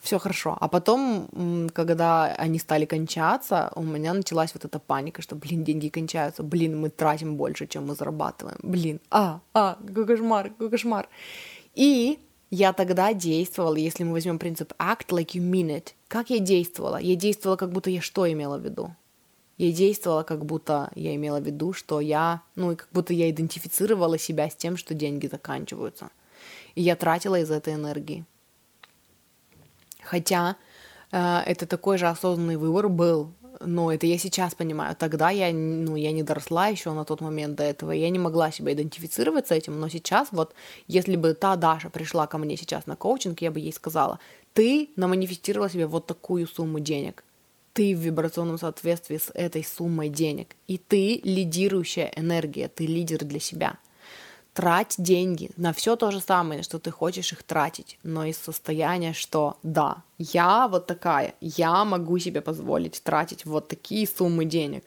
[0.00, 0.56] Все хорошо.
[0.60, 5.88] А потом, когда они стали кончаться, у меня началась вот эта паника, что, блин, деньги
[5.88, 11.08] кончаются, блин, мы тратим больше, чем мы зарабатываем, блин, а, а, какой кошмар, какой кошмар.
[11.76, 12.18] И
[12.50, 16.96] я тогда действовала, если мы возьмем принцип act like you mean it, как я действовала?
[16.96, 18.90] Я действовала, как будто я что имела в виду?
[19.58, 23.30] я действовала, как будто я имела в виду, что я, ну, и как будто я
[23.30, 26.10] идентифицировала себя с тем, что деньги заканчиваются.
[26.74, 28.24] И я тратила из этой энергии.
[30.02, 30.56] Хотя
[31.10, 34.96] э, это такой же осознанный выбор был, но это я сейчас понимаю.
[34.96, 38.50] Тогда я, ну, я не доросла еще на тот момент до этого, я не могла
[38.50, 40.54] себя идентифицировать с этим, но сейчас вот,
[40.86, 44.18] если бы та Даша пришла ко мне сейчас на коучинг, я бы ей сказала,
[44.54, 47.24] ты наманифестировала себе вот такую сумму денег,
[47.72, 50.56] ты в вибрационном соответствии с этой суммой денег.
[50.66, 53.78] И ты лидирующая энергия, ты лидер для себя.
[54.54, 59.14] Трать деньги на все то же самое, что ты хочешь их тратить, но из состояния,
[59.14, 64.84] что да, я вот такая, я могу себе позволить тратить вот такие суммы денег.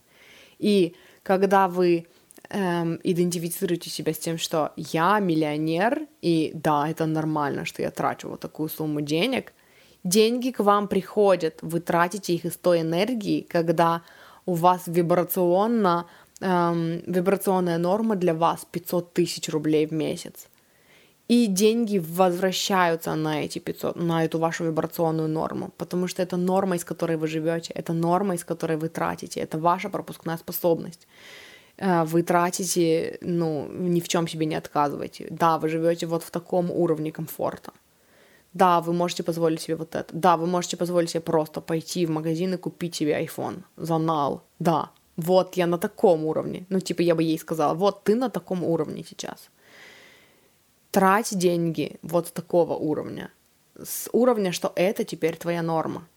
[0.59, 2.05] И когда вы
[2.49, 8.29] эм, идентифицируете себя с тем, что я миллионер, и да, это нормально, что я трачу
[8.29, 9.53] вот такую сумму денег–
[10.05, 14.03] Деньги к вам приходят, вы тратите их из той энергии, когда
[14.45, 16.05] у вас вибрационно,
[16.41, 20.47] эм, вибрационная норма для вас 500 тысяч рублей в месяц.
[21.27, 26.75] И деньги возвращаются на эти 500, на эту вашу вибрационную норму, потому что это норма,
[26.75, 31.07] из которой вы живете, это норма, из которой вы тратите, это ваша пропускная способность.
[31.77, 35.27] Э, вы тратите, ну, ни в чем себе не отказываете.
[35.31, 37.71] Да, вы живете вот в таком уровне комфорта.
[38.53, 40.13] Да, вы можете позволить себе вот это.
[40.13, 44.41] Да, вы можете позволить себе просто пойти в магазин и купить себе iPhone за нал.
[44.59, 46.65] Да, вот я на таком уровне.
[46.69, 49.49] Ну, типа, я бы ей сказала, вот ты на таком уровне сейчас.
[50.91, 53.31] Трать деньги вот с такого уровня.
[53.77, 56.07] С уровня, что это теперь твоя норма.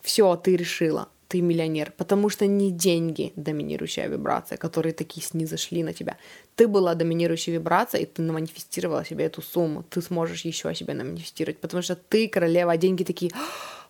[0.00, 5.94] Все, ты решила ты миллионер, потому что не деньги доминирующая вибрация, которые такие снизошли на
[5.94, 6.18] тебя.
[6.56, 9.82] Ты была доминирующей вибрацией, и ты наманифестировала себе эту сумму.
[9.82, 13.32] Ты сможешь еще себе наманифестировать, потому что ты королева, а деньги такие,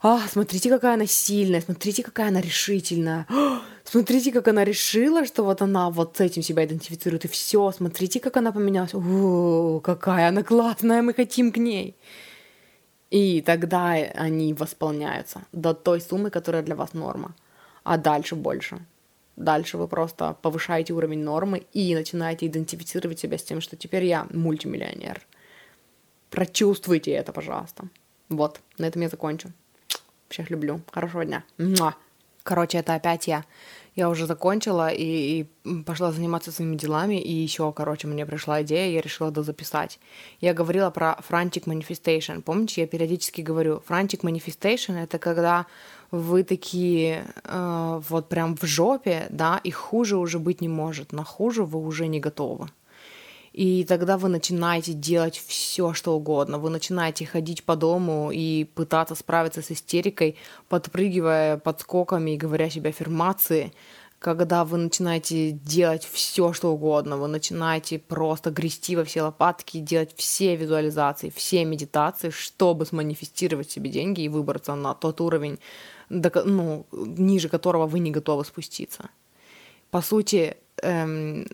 [0.02, 3.26] а, смотрите, какая она сильная, смотрите, какая она решительная,
[3.84, 8.18] смотрите, как она решила, что вот она вот с этим себя идентифицирует, и все, смотрите,
[8.18, 11.96] как она поменялась, о, какая она классная, мы хотим к ней.
[13.10, 17.36] И тогда они восполняются до той суммы, которая для вас норма.
[17.84, 18.78] А дальше больше.
[19.36, 24.26] Дальше вы просто повышаете уровень нормы и начинаете идентифицировать себя с тем, что теперь я
[24.30, 25.20] мультимиллионер.
[26.30, 27.84] Прочувствуйте это, пожалуйста.
[28.28, 29.52] Вот, на этом я закончу.
[30.32, 30.80] Всех люблю.
[30.90, 31.44] Хорошего дня.
[31.58, 31.94] Муа.
[32.42, 33.44] Короче, это опять я
[33.94, 38.90] я уже закончила и, и пошла заниматься своими делами, и еще, короче, мне пришла идея,
[38.90, 39.98] я решила дозаписать.
[40.40, 42.40] Я говорила про frantic manifestation.
[42.40, 45.66] Помните, я периодически говорю, frantic manifestation— это когда
[46.10, 51.12] вы такие э, вот прям в жопе, да, и хуже уже быть не может.
[51.12, 52.68] На хуже вы уже не готовы.
[53.52, 56.58] И тогда вы начинаете делать все, что угодно.
[56.58, 60.36] Вы начинаете ходить по дому и пытаться справиться с истерикой,
[60.68, 63.72] подпрыгивая подскоками и говоря себе аффирмации.
[64.18, 70.14] Когда вы начинаете делать все, что угодно, вы начинаете просто грести во все лопатки, делать
[70.16, 75.58] все визуализации, все медитации, чтобы сманифестировать себе деньги и выбраться на тот уровень,
[76.08, 79.10] ну, ниже которого вы не готовы спуститься.
[79.90, 81.44] По сути, эм,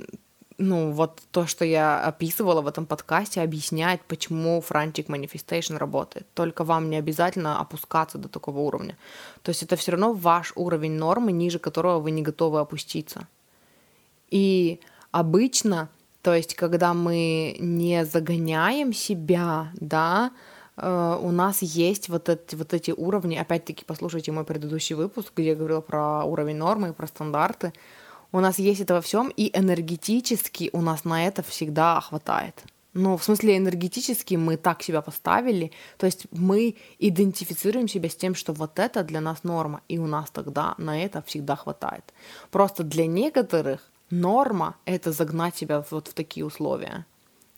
[0.58, 6.26] ну, вот то, что я описывала в этом подкасте, объясняет, почему Frantic Manifestation работает.
[6.34, 8.96] Только вам не обязательно опускаться до такого уровня.
[9.42, 13.28] То есть это все равно ваш уровень нормы, ниже которого вы не готовы опуститься.
[14.30, 14.80] И
[15.12, 15.88] обычно,
[16.22, 20.32] то есть когда мы не загоняем себя, да,
[20.76, 25.50] э, у нас есть вот эти, вот эти уровни, опять-таки послушайте мой предыдущий выпуск, где
[25.50, 27.72] я говорила про уровень нормы, про стандарты,
[28.32, 32.62] у нас есть это во всем, и энергетически у нас на это всегда хватает.
[32.94, 38.34] Ну, в смысле, энергетически мы так себя поставили, то есть мы идентифицируем себя с тем,
[38.34, 42.04] что вот это для нас норма, и у нас тогда на это всегда хватает.
[42.50, 47.04] Просто для некоторых норма— это загнать себя вот в такие условия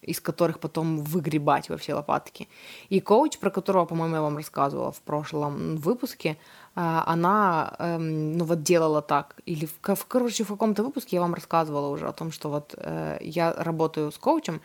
[0.02, 2.48] из которых потом выгребать во все лопатки.
[2.88, 6.36] И коуч, про которого, по-моему, я вам рассказывала в прошлом выпуске,
[6.74, 11.20] а, она, эм, ну вот делала так, или, в, в, короче, в каком-то выпуске я
[11.20, 14.60] вам рассказывала уже о том, что вот э, я работаю с коучем,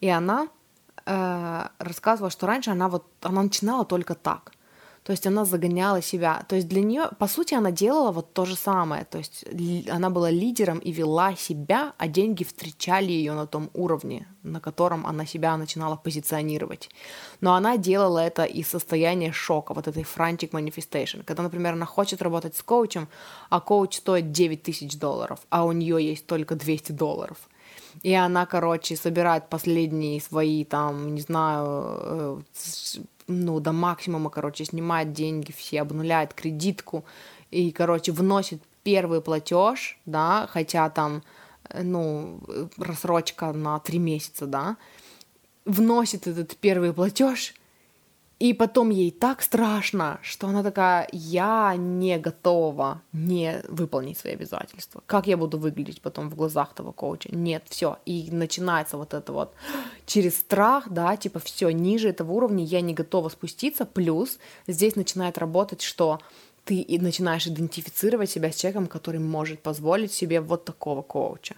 [0.00, 0.48] и она
[1.04, 4.52] э, рассказывала, что раньше она вот, она начинала только так,
[5.08, 6.44] то есть она загоняла себя.
[6.48, 9.06] То есть для нее, по сути, она делала вот то же самое.
[9.06, 9.46] То есть
[9.88, 15.06] она была лидером и вела себя, а деньги встречали ее на том уровне, на котором
[15.06, 16.90] она себя начинала позиционировать.
[17.40, 21.24] Но она делала это из состояния шока, вот этой frantic manifestation.
[21.24, 23.08] Когда, например, она хочет работать с коучем,
[23.48, 27.38] а коуч стоит 9 тысяч долларов, а у нее есть только 200 долларов–
[28.02, 32.40] и она, короче, собирает последние свои, там, не знаю, э,
[33.28, 37.04] ну, до максимума, короче, снимает деньги все, обнуляет кредитку
[37.50, 41.22] и, короче, вносит первый платеж, да, хотя там,
[41.68, 42.40] э, ну,
[42.78, 44.76] рассрочка на три месяца, да,
[45.64, 47.54] вносит этот первый платеж,
[48.38, 55.02] и потом ей так страшно, что она такая, я не готова не выполнить свои обязательства.
[55.06, 57.34] Как я буду выглядеть потом в глазах того коуча?
[57.34, 57.98] Нет, все.
[58.06, 59.54] И начинается вот это вот
[60.06, 63.84] через страх, да, типа все, ниже этого уровня я не готова спуститься.
[63.84, 66.20] Плюс здесь начинает работать, что
[66.64, 71.56] ты начинаешь идентифицировать себя с человеком, который может позволить себе вот такого коуча.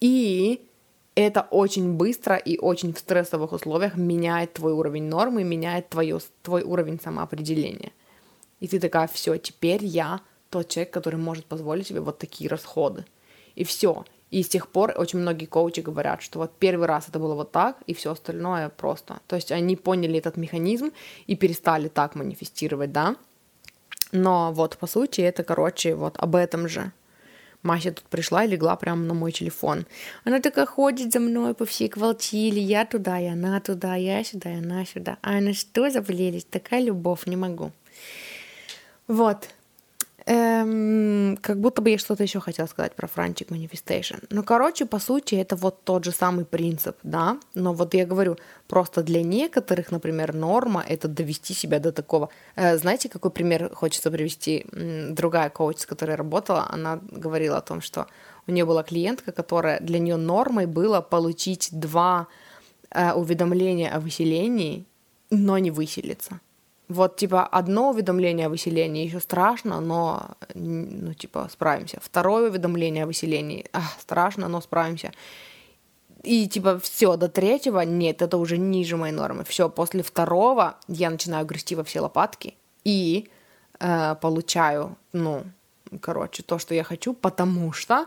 [0.00, 0.60] И
[1.20, 6.62] это очень быстро и очень в стрессовых условиях меняет твой уровень нормы, меняет твое, твой
[6.62, 7.92] уровень самоопределения.
[8.60, 13.04] И ты такая, все, теперь я тот человек, который может позволить себе вот такие расходы.
[13.54, 14.04] И все.
[14.30, 17.50] И с тех пор очень многие коучи говорят, что вот первый раз это было вот
[17.50, 19.20] так, и все остальное просто.
[19.26, 20.92] То есть они поняли этот механизм
[21.26, 23.16] и перестали так манифестировать, да.
[24.12, 26.92] Но вот по сути это, короче, вот об этом же.
[27.62, 29.84] Мася тут пришла и легла прямо на мой телефон.
[30.24, 32.62] Она такая ходит за мной по всей квартире.
[32.62, 35.18] Я туда, и она туда, я сюда, и она сюда.
[35.22, 36.44] А она что завалились?
[36.44, 37.72] Такая любовь, не могу.
[39.08, 39.48] Вот.
[40.30, 44.26] Эм, как будто бы я что-то еще хотела сказать про Frantic Manifestation.
[44.30, 47.38] Ну, короче, по сути, это вот тот же самый принцип, да.
[47.54, 52.28] Но вот я говорю, просто для некоторых, например, норма— это довести себя до такого.
[52.56, 54.66] Э, знаете, какой пример хочется привести?
[55.10, 58.06] Другая коуч, с которой работала, она говорила о том, что
[58.46, 62.26] у нее была клиентка, которая для нее нормой было получить два
[62.90, 64.84] э, уведомления о выселении,
[65.30, 66.40] но не выселиться.
[66.88, 71.98] Вот, типа, одно уведомление о выселении еще страшно, но, ну, типа, справимся.
[72.02, 75.12] Второе уведомление о выселении, ах, страшно, но справимся.
[76.22, 79.44] И, типа, все, до третьего, нет, это уже ниже моей нормы.
[79.44, 83.28] Все, после второго я начинаю грести во все лопатки и
[83.80, 85.44] э, получаю, ну,
[86.00, 88.06] короче, то, что я хочу, потому что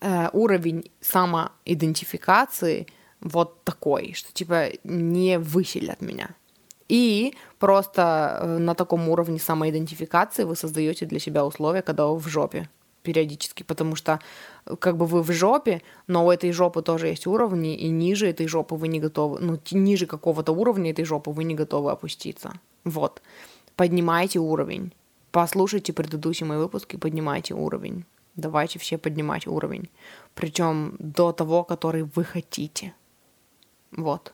[0.00, 2.86] э, уровень самоидентификации
[3.20, 6.30] вот такой, что, типа, не выселят меня.
[6.90, 8.02] И просто
[8.40, 12.68] э, на таком уровне самоидентификации вы создаете для себя условия, когда вы в жопе
[13.02, 14.18] периодически, потому что
[14.66, 18.26] э, как бы вы в жопе, но у этой жопы тоже есть уровни, и ниже
[18.26, 22.54] этой жопы вы не готовы, ну, ниже какого-то уровня этой жопы вы не готовы опуститься.
[22.84, 23.22] Вот.
[23.76, 24.92] Поднимайте уровень.
[25.30, 28.04] Послушайте предыдущий мой выпуск и поднимайте уровень.
[28.34, 29.88] Давайте все поднимать уровень.
[30.34, 32.94] Причем до того, который вы хотите.
[33.92, 34.32] Вот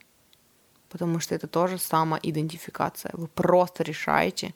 [0.91, 3.11] потому что это тоже самоидентификация.
[3.14, 4.55] Вы просто решаете,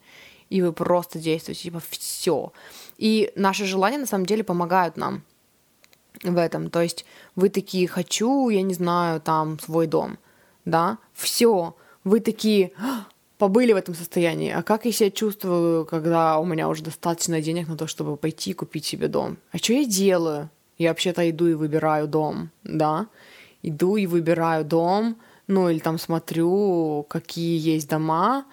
[0.48, 2.52] и вы просто действуете, типа все.
[2.98, 5.22] И наши желания на самом деле помогают нам
[6.22, 6.70] в этом.
[6.70, 7.04] То есть
[7.36, 10.18] вы такие хочу, я не знаю, там свой дом,
[10.64, 11.74] да, все.
[12.04, 13.06] Вы такие «А,
[13.40, 14.52] побыли в этом состоянии.
[14.52, 18.52] А как я себя чувствую, когда у меня уже достаточно денег на то, чтобы пойти
[18.52, 19.38] купить себе дом?
[19.50, 20.50] А что я делаю?
[20.78, 23.06] Я вообще-то иду и выбираю дом, да?
[23.62, 25.16] Иду и выбираю дом,
[25.50, 28.44] ну или там смотрю, какие есть дома,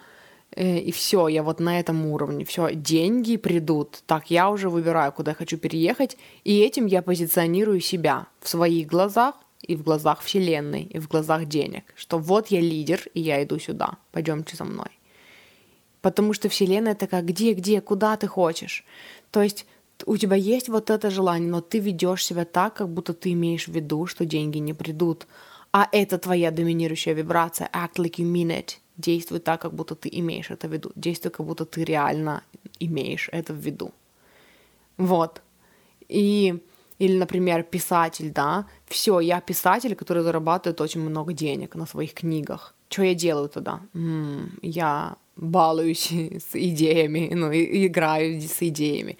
[0.56, 5.12] э, и все, я вот на этом уровне, все, деньги придут, так, я уже выбираю,
[5.12, 10.22] куда я хочу переехать, и этим я позиционирую себя в своих глазах, и в глазах
[10.22, 14.64] Вселенной, и в глазах денег, что вот я лидер, и я иду сюда, пойдемте за
[14.64, 14.90] мной.
[16.00, 18.84] Потому что Вселенная такая, где, где, куда ты хочешь.
[19.30, 19.66] То есть
[20.06, 23.66] у тебя есть вот это желание, но ты ведешь себя так, как будто ты имеешь
[23.66, 25.26] в виду, что деньги не придут.
[25.72, 27.70] А это твоя доминирующая вибрация.
[27.72, 28.78] Act like you mean it.
[28.96, 30.90] Действуй так, как будто ты имеешь это в виду.
[30.96, 32.42] Действуй, как будто ты реально
[32.80, 33.92] имеешь это в виду.
[34.96, 35.42] Вот.
[36.08, 36.58] И
[36.98, 42.74] или, например, писатель, да, все, я писатель, который зарабатывает очень много денег на своих книгах.
[42.88, 43.80] Что я делаю тогда?
[43.94, 46.10] М-м, я балуюсь
[46.50, 49.16] с идеями, ну, и, играю с идеями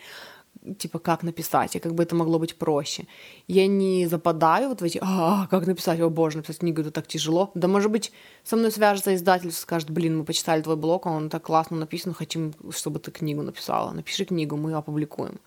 [0.74, 3.06] типа, как написать, и как бы это могло быть проще.
[3.46, 7.06] Я не западаю вот в эти, а, как написать, о боже, написать книгу, это так
[7.06, 7.50] тяжело.
[7.54, 8.12] Да, может быть,
[8.44, 12.54] со мной свяжется издатель, скажет, блин, мы почитали твой блог, он так классно написан, хотим,
[12.70, 13.92] чтобы ты книгу написала.
[13.92, 15.38] Напиши книгу, мы опубликуем.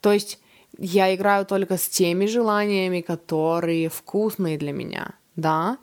[0.00, 0.38] То есть
[0.78, 5.78] я играю только с теми желаниями, которые вкусные для меня, да,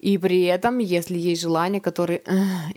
[0.00, 2.22] и при этом, если есть желание, которое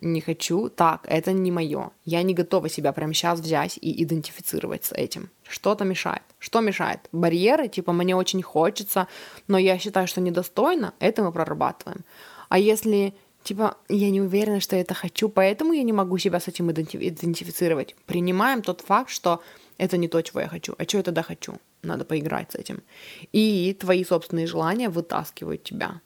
[0.02, 1.92] не хочу, так, это не мое.
[2.04, 5.30] Я не готова себя прямо сейчас взять и идентифицировать с этим.
[5.48, 6.24] Что-то мешает.
[6.38, 7.00] Что мешает?
[7.14, 9.08] Барьеры, типа мне очень хочется,
[9.48, 12.04] но я считаю, что недостойно, это мы прорабатываем.
[12.50, 13.14] А если
[13.44, 17.96] типа, я не уверена, что это хочу, поэтому я не могу себя с этим идентифицировать.
[18.06, 19.42] Принимаем тот факт, что
[19.78, 20.76] это не то, чего я хочу.
[20.78, 21.58] А что я тогда хочу?
[21.84, 22.84] Надо поиграть с этим.
[23.32, 26.02] И твои собственные желания вытаскивают тебя.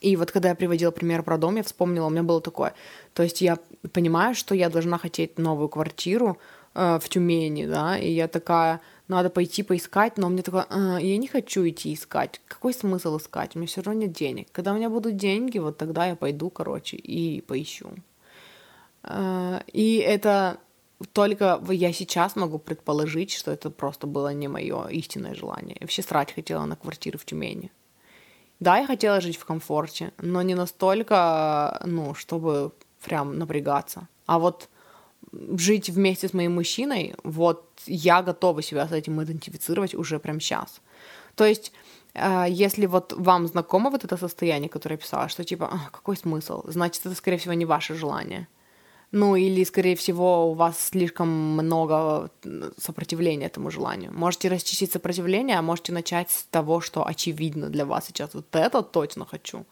[0.00, 2.74] И вот когда я приводила пример про дом, я вспомнила, у меня было такое.
[3.12, 3.58] То есть я
[3.92, 6.38] понимаю, что я должна хотеть новую квартиру
[6.74, 11.18] э, в Тюмени, да, и я такая, надо пойти поискать, но мне такое, э, я
[11.18, 12.40] не хочу идти искать.
[12.48, 13.54] Какой смысл искать?
[13.54, 14.48] У меня все равно нет денег.
[14.52, 17.90] Когда у меня будут деньги, вот тогда я пойду, короче, и поищу.
[19.02, 20.58] Э, и это
[21.12, 25.76] только я сейчас могу предположить, что это просто было не мое истинное желание.
[25.80, 27.70] Я вообще срать хотела на квартиры в Тюмени.
[28.60, 34.06] Да, я хотела жить в комфорте, но не настолько, ну, чтобы прям напрягаться.
[34.26, 34.68] А вот
[35.32, 40.80] жить вместе с моим мужчиной, вот я готова себя с этим идентифицировать уже прямо сейчас.
[41.34, 41.72] То есть,
[42.14, 46.16] э, если вот вам знакомо вот это состояние, которое я писала, что типа, «А, какой
[46.16, 46.62] смысл?
[46.66, 48.46] Значит, это, скорее всего, не ваше желание.
[49.12, 52.30] Ну, или, скорее всего, у вас слишком много
[52.78, 54.12] сопротивления этому желанию.
[54.12, 58.34] Можете расчистить сопротивление, а можете начать с того, что очевидно для вас сейчас.
[58.34, 59.66] Вот это точно хочу.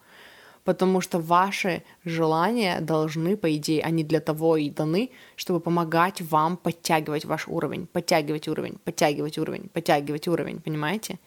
[0.64, 6.57] Потому что ваши желания должны, по идее, они для того и даны, чтобы помогать вам
[6.57, 11.18] подтягивать ваш уровень, подтягивать уровень, подтягивать уровень, подтягивать уровень, понимаете?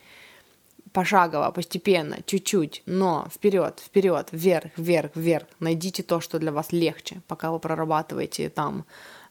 [0.94, 5.48] Пошагово, постепенно, чуть-чуть, но вперед, вперед, вверх, вверх, вверх.
[5.60, 8.86] Найдите то, что для вас легче, пока вы прорабатываете там,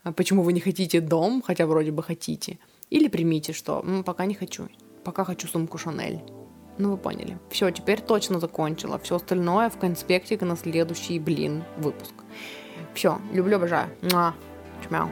[0.04, 2.58] э, почему вы не хотите дом, хотя вроде бы хотите.
[2.90, 4.68] Или примите, что ну, пока не хочу,
[5.04, 6.20] пока хочу сумку Шанель.
[6.78, 7.38] Ну, вы поняли.
[7.50, 8.98] Все, теперь точно закончила.
[8.98, 12.14] Все остальное в конспектик на следующий, блин, выпуск.
[12.94, 13.90] Все, люблю, обожаю.
[14.02, 14.34] Муа.
[14.88, 15.08] Чмяу.